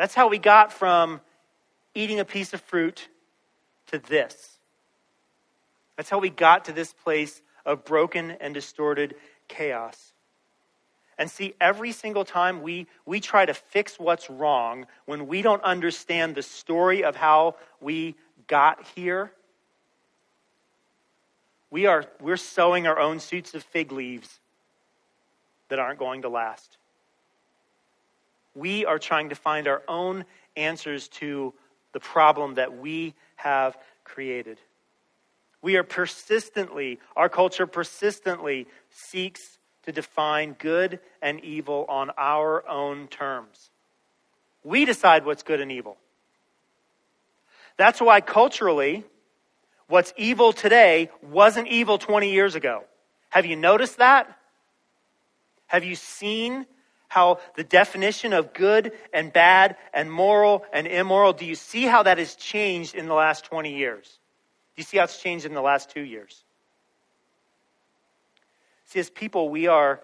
That's 0.00 0.14
how 0.14 0.28
we 0.28 0.38
got 0.38 0.72
from 0.72 1.20
eating 1.94 2.20
a 2.20 2.24
piece 2.24 2.54
of 2.54 2.62
fruit 2.62 3.06
to 3.88 3.98
this. 3.98 4.56
That's 5.98 6.08
how 6.08 6.20
we 6.20 6.30
got 6.30 6.64
to 6.64 6.72
this 6.72 6.94
place 6.94 7.42
of 7.66 7.84
broken 7.84 8.30
and 8.30 8.54
distorted 8.54 9.14
chaos. 9.46 10.14
And 11.18 11.30
see, 11.30 11.52
every 11.60 11.92
single 11.92 12.24
time 12.24 12.62
we, 12.62 12.86
we 13.04 13.20
try 13.20 13.44
to 13.44 13.52
fix 13.52 13.98
what's 13.98 14.30
wrong 14.30 14.86
when 15.04 15.26
we 15.26 15.42
don't 15.42 15.62
understand 15.62 16.34
the 16.34 16.42
story 16.42 17.04
of 17.04 17.14
how 17.14 17.56
we 17.78 18.14
got 18.46 18.82
here, 18.94 19.30
we 21.70 21.84
are, 21.84 22.06
we're 22.22 22.38
sowing 22.38 22.86
our 22.86 22.98
own 22.98 23.20
suits 23.20 23.52
of 23.52 23.62
fig 23.64 23.92
leaves 23.92 24.40
that 25.68 25.78
aren't 25.78 25.98
going 25.98 26.22
to 26.22 26.30
last. 26.30 26.78
We 28.54 28.84
are 28.84 28.98
trying 28.98 29.28
to 29.28 29.34
find 29.34 29.68
our 29.68 29.82
own 29.88 30.24
answers 30.56 31.08
to 31.08 31.54
the 31.92 32.00
problem 32.00 32.54
that 32.54 32.78
we 32.78 33.14
have 33.36 33.76
created. 34.04 34.58
We 35.62 35.76
are 35.76 35.82
persistently, 35.82 36.98
our 37.16 37.28
culture 37.28 37.66
persistently 37.66 38.66
seeks 38.90 39.58
to 39.84 39.92
define 39.92 40.54
good 40.58 41.00
and 41.20 41.42
evil 41.44 41.86
on 41.88 42.10
our 42.16 42.66
own 42.68 43.08
terms. 43.08 43.70
We 44.64 44.84
decide 44.84 45.24
what's 45.24 45.42
good 45.42 45.60
and 45.60 45.70
evil. 45.72 45.96
That's 47.76 48.00
why 48.00 48.20
culturally, 48.20 49.04
what's 49.88 50.12
evil 50.16 50.52
today 50.52 51.10
wasn't 51.22 51.68
evil 51.68 51.98
20 51.98 52.30
years 52.32 52.54
ago. 52.54 52.84
Have 53.30 53.46
you 53.46 53.56
noticed 53.56 53.98
that? 53.98 54.36
Have 55.66 55.84
you 55.84 55.94
seen 55.94 56.66
how 57.10 57.40
the 57.56 57.64
definition 57.64 58.32
of 58.32 58.52
good 58.52 58.92
and 59.12 59.32
bad 59.32 59.76
and 59.92 60.10
moral 60.10 60.64
and 60.72 60.86
immoral, 60.86 61.32
do 61.32 61.44
you 61.44 61.56
see 61.56 61.82
how 61.82 62.04
that 62.04 62.18
has 62.18 62.36
changed 62.36 62.94
in 62.94 63.06
the 63.06 63.14
last 63.14 63.44
20 63.46 63.76
years? 63.76 64.20
Do 64.76 64.80
you 64.80 64.84
see 64.84 64.98
how 64.98 65.04
it's 65.04 65.20
changed 65.20 65.44
in 65.44 65.52
the 65.52 65.60
last 65.60 65.90
two 65.90 66.02
years? 66.02 66.44
See, 68.86 69.00
as 69.00 69.10
people, 69.10 69.48
we 69.48 69.66
are, 69.66 70.00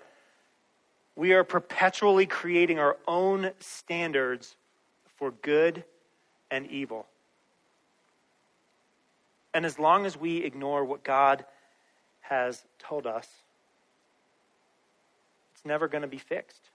we 1.15 1.33
are 1.33 1.45
perpetually 1.45 2.27
creating 2.27 2.81
our 2.81 2.97
own 3.07 3.53
standards 3.61 4.57
for 5.17 5.31
good 5.31 5.85
and 6.51 6.67
evil. 6.67 7.07
And 9.55 9.65
as 9.65 9.79
long 9.79 10.07
as 10.07 10.17
we 10.17 10.39
ignore 10.39 10.85
what 10.85 11.05
God 11.05 11.45
has 12.23 12.65
told 12.81 13.07
us, 13.07 13.29
it's 15.55 15.65
never 15.65 15.87
going 15.87 16.03
to 16.03 16.09
be 16.09 16.19
fixed. 16.19 16.69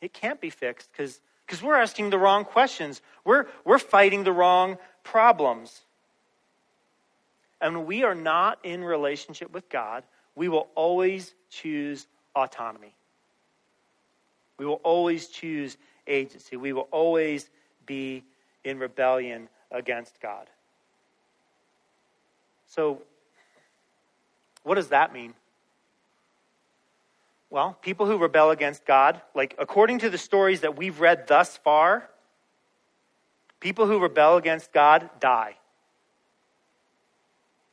It 0.00 0.12
can't 0.12 0.40
be 0.40 0.50
fixed 0.50 0.90
because 0.92 1.20
because 1.46 1.62
we're 1.62 1.76
asking 1.76 2.10
the 2.10 2.18
wrong 2.18 2.44
questions. 2.44 3.00
We're, 3.24 3.46
we're 3.64 3.78
fighting 3.78 4.24
the 4.24 4.32
wrong 4.32 4.78
problems. 5.04 5.82
And 7.60 7.86
we 7.86 8.02
are 8.02 8.14
not 8.14 8.58
in 8.64 8.82
relationship 8.82 9.52
with 9.52 9.68
God, 9.68 10.02
we 10.34 10.48
will 10.48 10.68
always 10.74 11.34
choose 11.48 12.06
autonomy. 12.34 12.94
We 14.58 14.66
will 14.66 14.80
always 14.82 15.28
choose 15.28 15.76
agency. 16.06 16.56
We 16.56 16.72
will 16.72 16.88
always 16.90 17.48
be 17.86 18.24
in 18.64 18.78
rebellion 18.78 19.48
against 19.70 20.20
God. 20.20 20.46
So, 22.66 23.02
what 24.64 24.74
does 24.74 24.88
that 24.88 25.12
mean? 25.12 25.34
Well, 27.50 27.76
people 27.80 28.06
who 28.06 28.18
rebel 28.18 28.50
against 28.50 28.84
God, 28.84 29.20
like 29.34 29.54
according 29.58 30.00
to 30.00 30.10
the 30.10 30.18
stories 30.18 30.62
that 30.62 30.76
we've 30.76 31.00
read 31.00 31.26
thus 31.26 31.56
far, 31.58 32.08
people 33.60 33.86
who 33.86 34.00
rebel 34.00 34.36
against 34.36 34.72
God 34.72 35.08
die. 35.20 35.56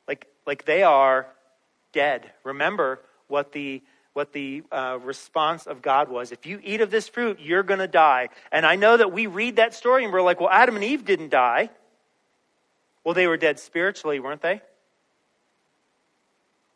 Like, 0.08 0.28
like 0.46 0.66
they 0.66 0.84
are 0.84 1.28
dead. 1.92 2.32
Remember 2.44 3.00
what 3.28 3.52
the 3.52 3.82
what 4.14 4.32
the 4.32 4.62
uh, 4.72 5.00
response 5.02 5.66
of 5.66 5.82
God 5.82 6.08
was. 6.08 6.32
If 6.32 6.46
you 6.46 6.60
eat 6.64 6.82
of 6.82 6.92
this 6.92 7.08
fruit, 7.08 7.40
you're 7.42 7.64
going 7.64 7.80
to 7.80 7.88
die. 7.88 8.30
And 8.52 8.64
I 8.64 8.76
know 8.76 8.96
that 8.96 9.12
we 9.12 9.26
read 9.26 9.56
that 9.56 9.74
story 9.74 10.04
and 10.04 10.14
we're 10.14 10.22
like, 10.22 10.40
well, 10.40 10.52
Adam 10.52 10.76
and 10.76 10.84
Eve 10.84 11.04
didn't 11.04 11.30
die. 11.30 11.72
Well, 13.04 13.16
they 13.16 13.26
were 13.26 13.38
dead 13.38 13.60
spiritually, 13.60 14.20
weren't 14.20 14.44
they? 14.44 14.62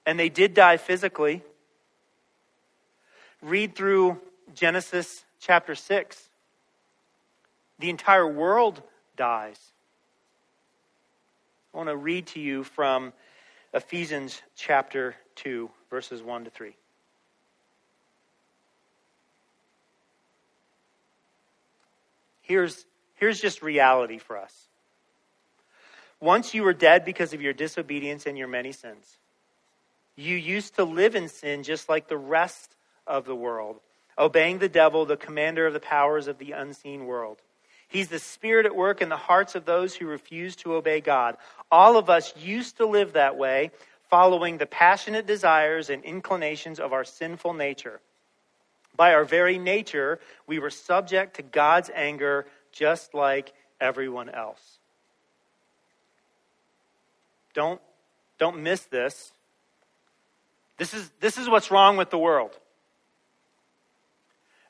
And 0.03 0.19
they 0.19 0.29
did 0.29 0.55
die 0.55 0.77
physically 0.77 1.43
read 3.41 3.75
through 3.75 4.19
Genesis 4.53 5.23
chapter 5.39 5.75
6, 5.75 6.29
the 7.79 7.89
entire 7.89 8.27
world 8.27 8.81
dies. 9.15 9.59
I 11.73 11.77
want 11.77 11.89
to 11.89 11.95
read 11.95 12.27
to 12.27 12.39
you 12.39 12.63
from 12.63 13.13
Ephesians 13.73 14.41
chapter 14.55 15.15
2, 15.35 15.69
verses 15.89 16.23
1 16.23 16.45
to 16.45 16.49
3. 16.49 16.73
Here's, 22.41 22.85
here's 23.15 23.41
just 23.41 23.61
reality 23.61 24.17
for 24.17 24.37
us. 24.37 24.53
Once 26.19 26.53
you 26.53 26.63
were 26.63 26.73
dead 26.73 27.05
because 27.05 27.33
of 27.33 27.41
your 27.41 27.53
disobedience 27.53 28.25
and 28.25 28.37
your 28.37 28.47
many 28.47 28.71
sins. 28.71 29.17
You 30.15 30.35
used 30.35 30.75
to 30.75 30.83
live 30.83 31.13
in 31.13 31.27
sin 31.27 31.61
just 31.61 31.89
like 31.89 32.07
the 32.07 32.17
rest 32.17 32.76
of 33.07 33.25
the 33.25 33.35
world, 33.35 33.79
obeying 34.17 34.59
the 34.59 34.69
devil, 34.69 35.05
the 35.05 35.17
commander 35.17 35.65
of 35.65 35.73
the 35.73 35.79
powers 35.79 36.27
of 36.27 36.37
the 36.37 36.51
unseen 36.51 37.05
world. 37.05 37.37
He's 37.87 38.09
the 38.09 38.19
spirit 38.19 38.65
at 38.65 38.75
work 38.75 39.01
in 39.01 39.09
the 39.09 39.17
hearts 39.17 39.55
of 39.55 39.65
those 39.65 39.95
who 39.95 40.07
refuse 40.07 40.55
to 40.57 40.75
obey 40.75 40.99
God. 40.99 41.37
All 41.71 41.97
of 41.97 42.09
us 42.09 42.35
used 42.37 42.77
to 42.77 42.85
live 42.85 43.13
that 43.13 43.37
way, 43.37 43.71
following 44.09 44.57
the 44.57 44.65
passionate 44.65 45.25
desires 45.25 45.89
and 45.89 46.03
inclinations 46.03 46.79
of 46.79 46.91
our 46.91 47.05
sinful 47.05 47.53
nature. 47.53 48.01
By 48.95 49.13
our 49.13 49.23
very 49.23 49.57
nature, 49.57 50.19
we 50.47 50.59
were 50.59 50.69
subject 50.69 51.35
to 51.37 51.43
God's 51.43 51.89
anger 51.93 52.45
just 52.71 53.13
like 53.13 53.53
everyone 53.79 54.29
else. 54.29 54.79
Don't, 57.53 57.79
don't 58.37 58.61
miss 58.61 58.81
this. 58.85 59.31
This 60.77 60.93
is, 60.93 61.09
this 61.19 61.37
is 61.37 61.49
what's 61.49 61.71
wrong 61.71 61.97
with 61.97 62.09
the 62.09 62.17
world 62.17 62.57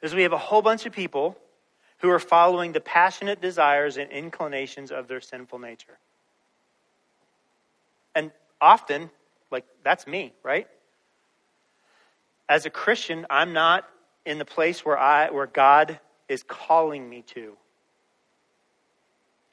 is 0.01 0.13
we 0.13 0.23
have 0.23 0.33
a 0.33 0.37
whole 0.37 0.61
bunch 0.61 0.85
of 0.85 0.93
people 0.93 1.37
who 1.99 2.09
are 2.09 2.19
following 2.19 2.73
the 2.73 2.79
passionate 2.81 3.41
desires 3.41 3.97
and 3.97 4.11
inclinations 4.11 4.91
of 4.91 5.07
their 5.07 5.21
sinful 5.21 5.59
nature. 5.59 5.97
And 8.13 8.31
often, 8.61 9.09
like, 9.51 9.65
that's 9.83 10.05
me, 10.05 10.33
right? 10.43 10.67
As 12.49 12.65
a 12.65 12.69
Christian, 12.69 13.25
I'm 13.29 13.53
not 13.53 13.87
in 14.25 14.37
the 14.37 14.45
place 14.45 14.85
where, 14.85 14.97
I, 14.97 15.29
where 15.31 15.47
God 15.47 15.99
is 16.29 16.43
calling 16.43 17.09
me 17.09 17.23
to. 17.33 17.57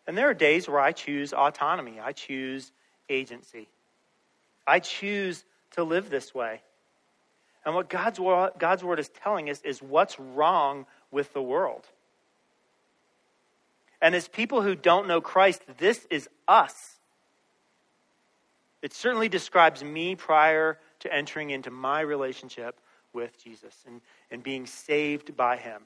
And 0.06 0.18
there 0.18 0.28
are 0.28 0.34
days 0.34 0.68
where 0.68 0.80
I 0.80 0.92
choose 0.92 1.32
autonomy, 1.32 1.98
I 2.00 2.12
choose 2.12 2.72
agency. 3.08 3.68
I 4.66 4.80
choose 4.80 5.44
to 5.72 5.84
live 5.84 6.10
this 6.10 6.34
way. 6.34 6.62
And 7.64 7.74
what 7.74 7.88
God's, 7.88 8.18
God's 8.58 8.84
word 8.84 8.98
is 8.98 9.08
telling 9.08 9.48
us 9.48 9.60
is 9.62 9.82
what's 9.82 10.18
wrong 10.18 10.86
with 11.10 11.32
the 11.32 11.42
world. 11.42 11.86
And 14.02 14.14
as 14.14 14.28
people 14.28 14.60
who 14.60 14.74
don't 14.74 15.08
know 15.08 15.20
Christ, 15.20 15.62
this 15.78 16.06
is 16.10 16.28
us. 16.46 16.96
It 18.82 18.92
certainly 18.92 19.30
describes 19.30 19.82
me 19.82 20.14
prior 20.14 20.78
to 21.00 21.12
entering 21.12 21.50
into 21.50 21.70
my 21.70 22.00
relationship 22.00 22.78
with 23.14 23.42
Jesus 23.42 23.74
and, 23.86 24.02
and 24.30 24.42
being 24.42 24.66
saved 24.66 25.34
by 25.36 25.56
him. 25.56 25.82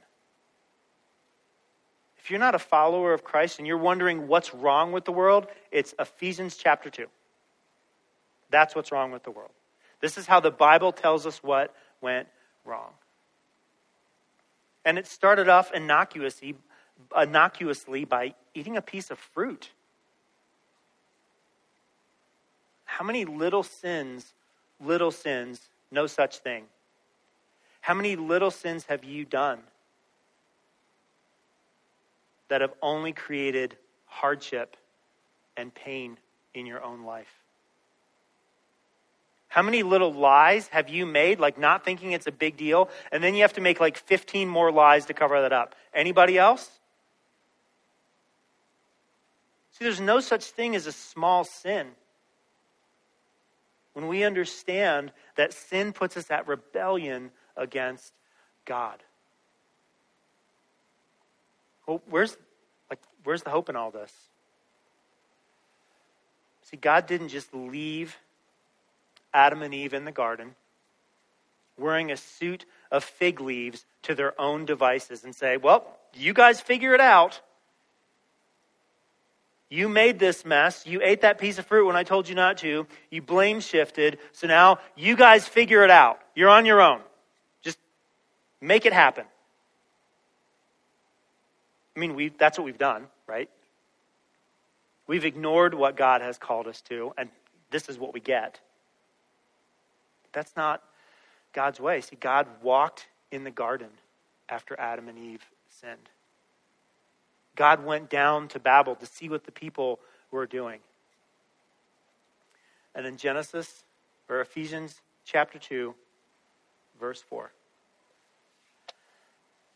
If 2.18 2.30
you're 2.30 2.40
not 2.40 2.56
a 2.56 2.58
follower 2.58 3.12
of 3.12 3.22
Christ 3.22 3.58
and 3.58 3.66
you're 3.68 3.78
wondering 3.78 4.26
what's 4.26 4.52
wrong 4.52 4.90
with 4.90 5.04
the 5.04 5.12
world, 5.12 5.46
it's 5.70 5.94
Ephesians 5.98 6.56
chapter 6.56 6.90
2. 6.90 7.06
That's 8.50 8.74
what's 8.74 8.90
wrong 8.90 9.12
with 9.12 9.22
the 9.22 9.30
world. 9.30 9.52
This 10.00 10.16
is 10.16 10.26
how 10.26 10.40
the 10.40 10.50
Bible 10.50 10.92
tells 10.92 11.26
us 11.26 11.42
what 11.42 11.74
went 12.00 12.28
wrong. 12.64 12.90
And 14.84 14.98
it 14.98 15.06
started 15.06 15.48
off 15.48 15.72
innocuously, 15.72 16.54
innocuously 17.20 18.04
by 18.04 18.34
eating 18.54 18.76
a 18.76 18.82
piece 18.82 19.10
of 19.10 19.18
fruit. 19.18 19.70
How 22.84 23.04
many 23.04 23.24
little 23.24 23.62
sins, 23.62 24.32
little 24.80 25.10
sins, 25.10 25.68
no 25.90 26.06
such 26.06 26.38
thing? 26.38 26.64
How 27.80 27.94
many 27.94 28.16
little 28.16 28.50
sins 28.50 28.84
have 28.84 29.04
you 29.04 29.24
done 29.24 29.60
that 32.48 32.60
have 32.60 32.72
only 32.82 33.12
created 33.12 33.76
hardship 34.06 34.76
and 35.56 35.74
pain 35.74 36.18
in 36.54 36.66
your 36.66 36.82
own 36.82 37.04
life? 37.04 37.37
How 39.48 39.62
many 39.62 39.82
little 39.82 40.12
lies 40.12 40.68
have 40.68 40.88
you 40.90 41.06
made, 41.06 41.40
like 41.40 41.58
not 41.58 41.84
thinking 41.84 42.12
it's 42.12 42.26
a 42.26 42.32
big 42.32 42.56
deal, 42.56 42.90
and 43.10 43.24
then 43.24 43.34
you 43.34 43.42
have 43.42 43.54
to 43.54 43.60
make 43.60 43.80
like 43.80 43.96
15 43.96 44.48
more 44.48 44.70
lies 44.70 45.06
to 45.06 45.14
cover 45.14 45.40
that 45.40 45.52
up? 45.52 45.74
Anybody 45.94 46.38
else? 46.38 46.78
See, 49.72 49.84
there's 49.84 50.00
no 50.00 50.20
such 50.20 50.44
thing 50.44 50.76
as 50.76 50.86
a 50.86 50.92
small 50.92 51.44
sin. 51.44 51.88
When 53.94 54.06
we 54.06 54.22
understand 54.22 55.12
that 55.36 55.52
sin 55.52 55.92
puts 55.92 56.16
us 56.16 56.30
at 56.30 56.46
rebellion 56.46 57.30
against 57.56 58.12
God. 58.64 59.02
Well, 61.86 62.02
where's 62.08 62.36
like 62.90 63.00
where's 63.24 63.42
the 63.42 63.50
hope 63.50 63.68
in 63.68 63.76
all 63.76 63.90
this? 63.90 64.12
See, 66.62 66.76
God 66.76 67.06
didn't 67.06 67.28
just 67.28 67.54
leave 67.54 68.16
Adam 69.32 69.62
and 69.62 69.74
Eve 69.74 69.94
in 69.94 70.04
the 70.04 70.12
garden, 70.12 70.54
wearing 71.76 72.10
a 72.10 72.16
suit 72.16 72.64
of 72.90 73.04
fig 73.04 73.40
leaves 73.40 73.84
to 74.02 74.14
their 74.14 74.38
own 74.40 74.64
devices 74.64 75.24
and 75.24 75.34
say, 75.34 75.56
Well, 75.56 75.86
you 76.14 76.32
guys 76.32 76.60
figure 76.60 76.94
it 76.94 77.00
out. 77.00 77.40
You 79.70 79.88
made 79.88 80.18
this 80.18 80.46
mess. 80.46 80.86
You 80.86 81.00
ate 81.02 81.20
that 81.20 81.38
piece 81.38 81.58
of 81.58 81.66
fruit 81.66 81.86
when 81.86 81.96
I 81.96 82.02
told 82.02 82.28
you 82.28 82.34
not 82.34 82.58
to. 82.58 82.86
You 83.10 83.22
blame 83.22 83.60
shifted. 83.60 84.18
So 84.32 84.46
now 84.46 84.78
you 84.96 85.14
guys 85.14 85.46
figure 85.46 85.84
it 85.84 85.90
out. 85.90 86.20
You're 86.34 86.48
on 86.48 86.64
your 86.64 86.80
own. 86.80 87.00
Just 87.62 87.78
make 88.62 88.86
it 88.86 88.94
happen. 88.94 89.26
I 91.94 92.00
mean, 92.00 92.14
we, 92.14 92.28
that's 92.30 92.56
what 92.56 92.64
we've 92.64 92.78
done, 92.78 93.08
right? 93.26 93.50
We've 95.06 95.24
ignored 95.24 95.74
what 95.74 95.96
God 95.96 96.20
has 96.20 96.38
called 96.38 96.66
us 96.66 96.80
to, 96.82 97.12
and 97.18 97.28
this 97.70 97.88
is 97.88 97.98
what 97.98 98.14
we 98.14 98.20
get. 98.20 98.60
That's 100.32 100.54
not 100.56 100.82
God's 101.52 101.80
way. 101.80 102.00
See, 102.00 102.16
God 102.16 102.46
walked 102.62 103.06
in 103.30 103.44
the 103.44 103.50
garden 103.50 103.88
after 104.48 104.78
Adam 104.78 105.08
and 105.08 105.18
Eve 105.18 105.44
sinned. 105.68 106.08
God 107.56 107.84
went 107.84 108.08
down 108.08 108.48
to 108.48 108.60
Babel 108.60 108.94
to 108.96 109.06
see 109.06 109.28
what 109.28 109.44
the 109.44 109.52
people 109.52 109.98
were 110.30 110.46
doing. 110.46 110.80
And 112.94 113.06
in 113.06 113.16
Genesis, 113.16 113.84
or 114.28 114.40
Ephesians 114.40 115.00
chapter 115.24 115.58
2, 115.58 115.94
verse 117.00 117.20
4. 117.20 117.50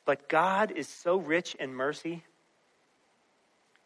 But 0.05 0.29
God 0.29 0.73
is 0.73 0.89
so 0.89 1.17
rich 1.17 1.55
in 1.57 1.75
mercy, 1.75 2.25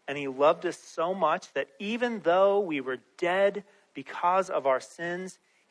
and 0.09 0.17
He 0.17 0.29
loved 0.29 0.65
us 0.67 0.79
so 0.79 1.15
much 1.15 1.53
that 1.55 1.69
even 1.79 2.21
though 2.21 2.61
we 2.61 2.81
were 2.81 2.99
dead 3.19 3.65
because 3.95 4.51
of 4.51 4.67
our 4.67 4.81
sins, 4.81 5.39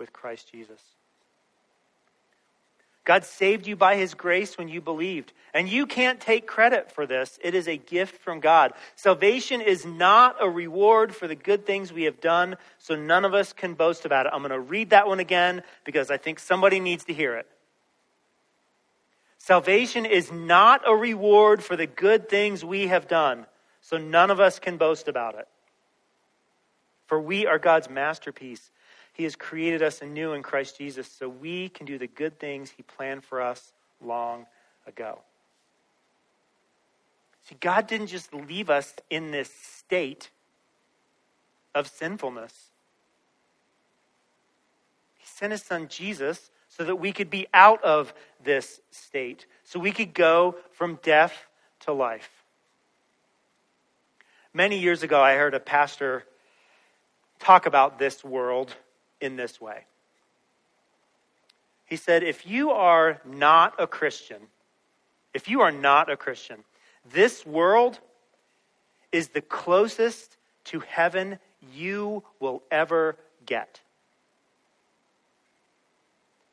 with 0.00 0.12
Christ 0.12 0.50
Jesus. 0.50 0.80
God 3.04 3.24
saved 3.24 3.66
you 3.66 3.76
by 3.76 3.96
his 3.96 4.14
grace 4.14 4.58
when 4.58 4.68
you 4.68 4.80
believed. 4.80 5.32
And 5.54 5.68
you 5.68 5.86
can't 5.86 6.20
take 6.20 6.46
credit 6.46 6.92
for 6.92 7.06
this. 7.06 7.38
It 7.42 7.54
is 7.54 7.66
a 7.66 7.76
gift 7.76 8.22
from 8.22 8.40
God. 8.40 8.72
Salvation 8.94 9.60
is 9.60 9.84
not 9.84 10.36
a 10.40 10.48
reward 10.48 11.14
for 11.14 11.26
the 11.26 11.34
good 11.34 11.66
things 11.66 11.92
we 11.92 12.04
have 12.04 12.20
done, 12.20 12.56
so 12.78 12.94
none 12.94 13.24
of 13.24 13.34
us 13.34 13.52
can 13.52 13.74
boast 13.74 14.04
about 14.04 14.26
it. 14.26 14.32
I'm 14.32 14.42
going 14.42 14.50
to 14.50 14.60
read 14.60 14.90
that 14.90 15.06
one 15.06 15.20
again 15.20 15.62
because 15.84 16.10
I 16.10 16.18
think 16.18 16.38
somebody 16.38 16.78
needs 16.78 17.04
to 17.04 17.14
hear 17.14 17.36
it. 17.36 17.46
Salvation 19.38 20.06
is 20.06 20.30
not 20.30 20.82
a 20.86 20.94
reward 20.94 21.64
for 21.64 21.74
the 21.74 21.86
good 21.86 22.28
things 22.28 22.64
we 22.64 22.88
have 22.88 23.08
done, 23.08 23.46
so 23.80 23.96
none 23.96 24.30
of 24.30 24.38
us 24.38 24.58
can 24.58 24.76
boast 24.76 25.08
about 25.08 25.34
it. 25.34 25.48
For 27.06 27.20
we 27.20 27.46
are 27.46 27.58
God's 27.58 27.90
masterpiece. 27.90 28.70
He 29.20 29.24
has 29.24 29.36
created 29.36 29.82
us 29.82 30.00
anew 30.00 30.32
in 30.32 30.42
Christ 30.42 30.78
Jesus 30.78 31.06
so 31.06 31.28
we 31.28 31.68
can 31.68 31.84
do 31.84 31.98
the 31.98 32.06
good 32.06 32.38
things 32.38 32.70
He 32.70 32.82
planned 32.82 33.22
for 33.22 33.42
us 33.42 33.74
long 34.02 34.46
ago. 34.86 35.18
See, 37.42 37.54
God 37.60 37.86
didn't 37.86 38.06
just 38.06 38.32
leave 38.32 38.70
us 38.70 38.94
in 39.10 39.30
this 39.30 39.52
state 39.52 40.30
of 41.74 41.86
sinfulness, 41.86 42.70
He 45.18 45.26
sent 45.26 45.52
His 45.52 45.60
Son 45.64 45.88
Jesus 45.88 46.50
so 46.70 46.84
that 46.84 46.96
we 46.96 47.12
could 47.12 47.28
be 47.28 47.46
out 47.52 47.84
of 47.84 48.14
this 48.42 48.80
state, 48.90 49.44
so 49.64 49.78
we 49.78 49.92
could 49.92 50.14
go 50.14 50.56
from 50.72 50.98
death 51.02 51.44
to 51.80 51.92
life. 51.92 52.30
Many 54.54 54.78
years 54.78 55.02
ago, 55.02 55.20
I 55.20 55.34
heard 55.34 55.52
a 55.52 55.60
pastor 55.60 56.24
talk 57.38 57.66
about 57.66 57.98
this 57.98 58.24
world 58.24 58.74
in 59.20 59.36
this 59.36 59.60
way. 59.60 59.84
He 61.86 61.96
said, 61.96 62.22
If 62.22 62.46
you 62.46 62.70
are 62.70 63.20
not 63.24 63.74
a 63.78 63.86
Christian, 63.86 64.38
if 65.34 65.48
you 65.48 65.60
are 65.60 65.72
not 65.72 66.10
a 66.10 66.16
Christian, 66.16 66.64
this 67.12 67.44
world 67.44 67.98
is 69.12 69.28
the 69.28 69.40
closest 69.40 70.36
to 70.64 70.80
heaven 70.80 71.38
you 71.74 72.22
will 72.38 72.62
ever 72.70 73.16
get. 73.44 73.80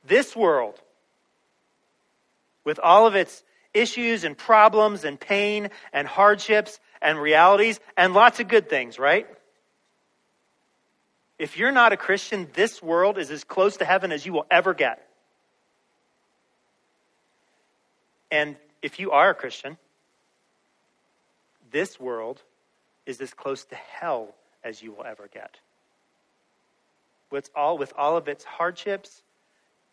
This 0.06 0.36
world, 0.36 0.80
with 2.64 2.80
all 2.80 3.06
of 3.06 3.16
its 3.16 3.44
issues 3.74 4.24
and 4.24 4.38
problems 4.38 5.04
and 5.04 5.20
pain 5.20 5.70
and 5.94 6.08
hardships 6.08 6.80
and 7.02 7.20
realities 7.20 7.80
and 7.96 8.14
lots 8.14 8.40
of 8.40 8.48
good 8.48 8.70
things, 8.70 8.98
right? 8.98 9.28
If 11.40 11.58
you're 11.58 11.72
not 11.72 11.94
a 11.94 11.98
Christian, 11.98 12.48
this 12.54 12.82
world 12.82 13.18
is 13.18 13.30
as 13.30 13.44
close 13.44 13.78
to 13.78 13.86
heaven 13.86 14.12
as 14.12 14.26
you 14.26 14.34
will 14.34 14.46
ever 14.50 14.74
get. 14.74 15.08
And 18.32 18.56
if 18.82 19.00
you 19.00 19.12
are 19.12 19.30
a 19.30 19.34
Christian, 19.36 19.78
this 21.72 22.00
world 22.00 22.42
is 23.06 23.22
as 23.22 23.34
close 23.34 23.66
to 23.66 23.76
hell 23.76 24.34
as 24.64 24.82
you 24.82 24.92
will 24.92 25.06
ever 25.06 25.30
get. 25.32 25.58
With 27.30 27.50
all, 27.56 27.78
with 27.78 27.94
all 27.98 28.18
of 28.18 28.28
its 28.28 28.44
hardships 28.44 29.22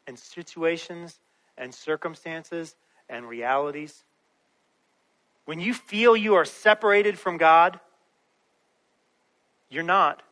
and 0.06 0.18
situations 0.18 1.18
and 1.58 1.74
circumstances 1.74 2.74
and 3.08 3.28
realities. 3.28 4.02
When 5.44 5.60
you 5.60 5.74
feel 5.74 6.16
you 6.16 6.34
are 6.34 6.44
separated 6.44 7.18
from 7.18 7.36
God, 7.36 7.78
you're 9.68 9.82
not. 9.82 10.22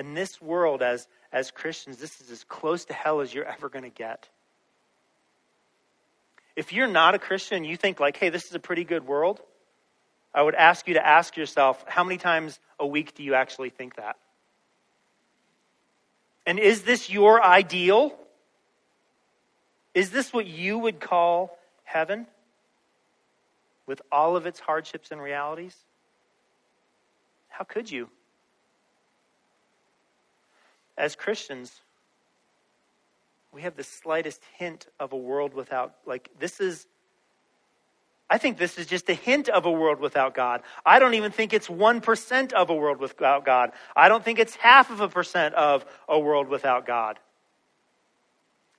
And 0.00 0.16
this 0.16 0.40
world, 0.40 0.80
as, 0.80 1.06
as 1.30 1.50
Christians, 1.50 1.98
this 1.98 2.22
is 2.22 2.30
as 2.30 2.42
close 2.44 2.86
to 2.86 2.94
hell 2.94 3.20
as 3.20 3.34
you're 3.34 3.44
ever 3.44 3.68
going 3.68 3.82
to 3.82 3.90
get. 3.90 4.30
If 6.56 6.72
you're 6.72 6.86
not 6.86 7.14
a 7.14 7.18
Christian, 7.18 7.64
you 7.64 7.76
think, 7.76 8.00
like, 8.00 8.16
hey, 8.16 8.30
this 8.30 8.46
is 8.46 8.54
a 8.54 8.58
pretty 8.58 8.84
good 8.84 9.06
world, 9.06 9.42
I 10.34 10.40
would 10.40 10.54
ask 10.54 10.88
you 10.88 10.94
to 10.94 11.06
ask 11.06 11.36
yourself, 11.36 11.84
how 11.86 12.02
many 12.02 12.16
times 12.16 12.58
a 12.78 12.86
week 12.86 13.14
do 13.14 13.22
you 13.22 13.34
actually 13.34 13.68
think 13.68 13.96
that? 13.96 14.16
And 16.46 16.58
is 16.58 16.80
this 16.80 17.10
your 17.10 17.44
ideal? 17.44 18.14
Is 19.92 20.08
this 20.12 20.32
what 20.32 20.46
you 20.46 20.78
would 20.78 20.98
call 20.98 21.58
heaven? 21.84 22.26
With 23.86 24.00
all 24.10 24.34
of 24.34 24.46
its 24.46 24.60
hardships 24.60 25.10
and 25.10 25.20
realities? 25.20 25.76
How 27.50 27.64
could 27.64 27.90
you? 27.90 28.08
As 31.00 31.16
Christians, 31.16 31.80
we 33.52 33.62
have 33.62 33.74
the 33.74 33.82
slightest 33.82 34.40
hint 34.58 34.86
of 35.00 35.12
a 35.12 35.16
world 35.16 35.54
without, 35.54 35.94
like, 36.06 36.28
this 36.38 36.60
is, 36.60 36.86
I 38.28 38.38
think 38.38 38.58
this 38.58 38.78
is 38.78 38.86
just 38.86 39.08
a 39.08 39.14
hint 39.14 39.48
of 39.48 39.64
a 39.64 39.72
world 39.72 39.98
without 39.98 40.34
God. 40.34 40.62
I 40.84 40.98
don't 40.98 41.14
even 41.14 41.32
think 41.32 41.52
it's 41.52 41.68
1% 41.68 42.52
of 42.52 42.70
a 42.70 42.74
world 42.74 43.00
without 43.00 43.44
God. 43.44 43.72
I 43.96 44.08
don't 44.08 44.22
think 44.22 44.38
it's 44.38 44.54
half 44.56 44.90
of 44.90 45.00
a 45.00 45.08
percent 45.08 45.54
of 45.54 45.84
a 46.08 46.18
world 46.18 46.48
without 46.48 46.86
God. 46.86 47.18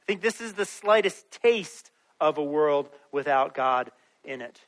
I 0.02 0.06
think 0.06 0.22
this 0.22 0.40
is 0.40 0.54
the 0.54 0.66
slightest 0.66 1.30
taste 1.42 1.92
of 2.20 2.38
a 2.38 2.44
world 2.44 2.88
without 3.12 3.54
God 3.54 3.92
in 4.24 4.42
it. 4.42 4.62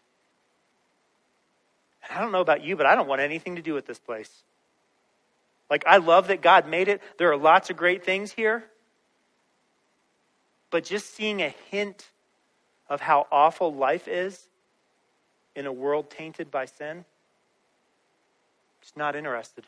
And 2.03 2.17
I 2.17 2.21
don't 2.21 2.31
know 2.31 2.41
about 2.41 2.63
you, 2.63 2.75
but 2.75 2.85
I 2.85 2.95
don't 2.95 3.07
want 3.07 3.21
anything 3.21 3.55
to 3.55 3.61
do 3.61 3.73
with 3.73 3.85
this 3.85 3.99
place. 3.99 4.43
Like, 5.73 5.85
I 5.87 5.97
love 5.97 6.27
that 6.27 6.43
God 6.43 6.67
made 6.67 6.87
it. 6.87 7.01
There 7.17 7.31
are 7.31 7.35
lots 7.35 7.71
of 7.71 7.77
great 7.77 8.05
things 8.05 8.31
here. 8.31 8.63
But 10.69 10.83
just 10.83 11.15
seeing 11.15 11.41
a 11.41 11.49
hint 11.71 12.11
of 12.87 13.01
how 13.01 13.25
awful 13.31 13.73
life 13.73 14.07
is 14.07 14.39
in 15.55 15.65
a 15.65 15.73
world 15.73 16.11
tainted 16.11 16.51
by 16.51 16.65
sin, 16.65 17.05
just 18.81 18.95
not 18.95 19.15
interested. 19.15 19.63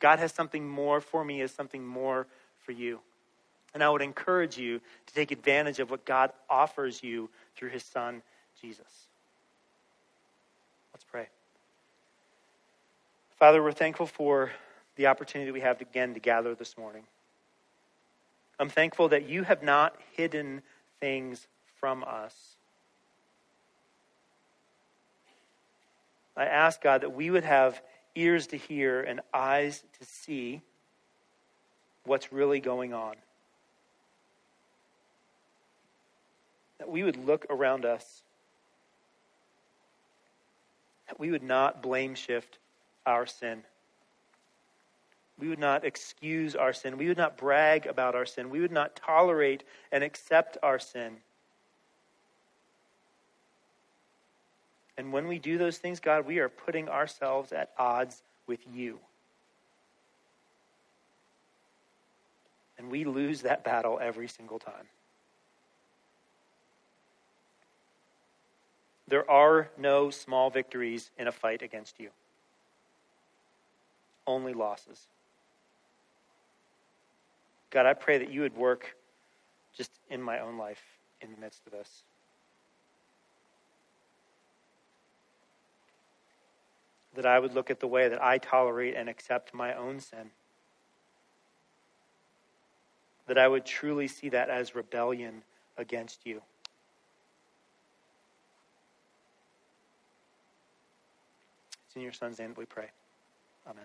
God 0.00 0.18
has 0.18 0.32
something 0.32 0.66
more 0.66 1.02
for 1.02 1.22
me, 1.22 1.40
has 1.40 1.52
something 1.52 1.84
more 1.84 2.26
for 2.64 2.72
you. 2.72 3.00
And 3.74 3.84
I 3.84 3.90
would 3.90 4.00
encourage 4.00 4.56
you 4.56 4.80
to 5.08 5.14
take 5.14 5.30
advantage 5.30 5.78
of 5.78 5.90
what 5.90 6.06
God 6.06 6.32
offers 6.48 7.02
you 7.02 7.28
through 7.54 7.68
his 7.68 7.84
son, 7.84 8.22
Jesus. 8.62 9.08
Let's 10.94 11.04
pray. 11.04 11.28
Father, 13.42 13.60
we're 13.60 13.72
thankful 13.72 14.06
for 14.06 14.52
the 14.94 15.08
opportunity 15.08 15.50
we 15.50 15.62
have 15.62 15.80
again 15.80 16.14
to 16.14 16.20
gather 16.20 16.54
this 16.54 16.78
morning. 16.78 17.02
I'm 18.56 18.68
thankful 18.68 19.08
that 19.08 19.28
you 19.28 19.42
have 19.42 19.64
not 19.64 19.96
hidden 20.12 20.62
things 21.00 21.48
from 21.80 22.04
us. 22.04 22.36
I 26.36 26.44
ask, 26.44 26.80
God, 26.80 27.00
that 27.00 27.16
we 27.16 27.32
would 27.32 27.42
have 27.42 27.82
ears 28.14 28.46
to 28.46 28.56
hear 28.56 29.00
and 29.00 29.20
eyes 29.34 29.82
to 29.98 30.06
see 30.06 30.62
what's 32.04 32.32
really 32.32 32.60
going 32.60 32.94
on. 32.94 33.16
That 36.78 36.88
we 36.88 37.02
would 37.02 37.16
look 37.16 37.44
around 37.50 37.84
us. 37.84 38.22
That 41.08 41.18
we 41.18 41.32
would 41.32 41.42
not 41.42 41.82
blame 41.82 42.14
shift 42.14 42.60
our 43.06 43.26
sin. 43.26 43.62
We 45.38 45.48
would 45.48 45.58
not 45.58 45.84
excuse 45.84 46.54
our 46.54 46.72
sin. 46.72 46.98
We 46.98 47.08
would 47.08 47.18
not 47.18 47.36
brag 47.36 47.86
about 47.86 48.14
our 48.14 48.26
sin. 48.26 48.50
We 48.50 48.60
would 48.60 48.70
not 48.70 48.94
tolerate 48.96 49.64
and 49.90 50.04
accept 50.04 50.58
our 50.62 50.78
sin. 50.78 51.16
And 54.96 55.12
when 55.12 55.26
we 55.26 55.38
do 55.38 55.58
those 55.58 55.78
things, 55.78 56.00
God, 56.00 56.26
we 56.26 56.38
are 56.38 56.48
putting 56.48 56.88
ourselves 56.88 57.52
at 57.52 57.70
odds 57.78 58.22
with 58.46 58.60
you. 58.72 58.98
And 62.78 62.90
we 62.90 63.04
lose 63.04 63.42
that 63.42 63.64
battle 63.64 63.98
every 64.00 64.28
single 64.28 64.58
time. 64.58 64.88
There 69.08 69.28
are 69.30 69.68
no 69.76 70.10
small 70.10 70.50
victories 70.50 71.10
in 71.18 71.26
a 71.26 71.32
fight 71.32 71.62
against 71.62 72.00
you, 72.00 72.10
only 74.26 74.54
losses. 74.54 75.08
God, 77.70 77.86
I 77.86 77.94
pray 77.94 78.18
that 78.18 78.30
you 78.30 78.42
would 78.42 78.56
work 78.56 78.96
just 79.76 79.90
in 80.10 80.20
my 80.20 80.40
own 80.40 80.58
life 80.58 80.82
in 81.20 81.30
the 81.32 81.40
midst 81.40 81.62
of 81.66 81.72
this. 81.72 82.02
That 87.14 87.26
I 87.26 87.38
would 87.38 87.54
look 87.54 87.70
at 87.70 87.80
the 87.80 87.86
way 87.86 88.08
that 88.08 88.22
I 88.22 88.38
tolerate 88.38 88.94
and 88.94 89.08
accept 89.08 89.54
my 89.54 89.74
own 89.74 90.00
sin. 90.00 90.30
That 93.26 93.38
I 93.38 93.48
would 93.48 93.64
truly 93.64 94.08
see 94.08 94.28
that 94.30 94.50
as 94.50 94.74
rebellion 94.74 95.42
against 95.78 96.26
you. 96.26 96.42
It's 101.86 101.96
in 101.96 102.02
your 102.02 102.12
son's 102.12 102.38
name 102.38 102.48
that 102.48 102.58
we 102.58 102.64
pray. 102.64 102.88
Amen. 103.66 103.84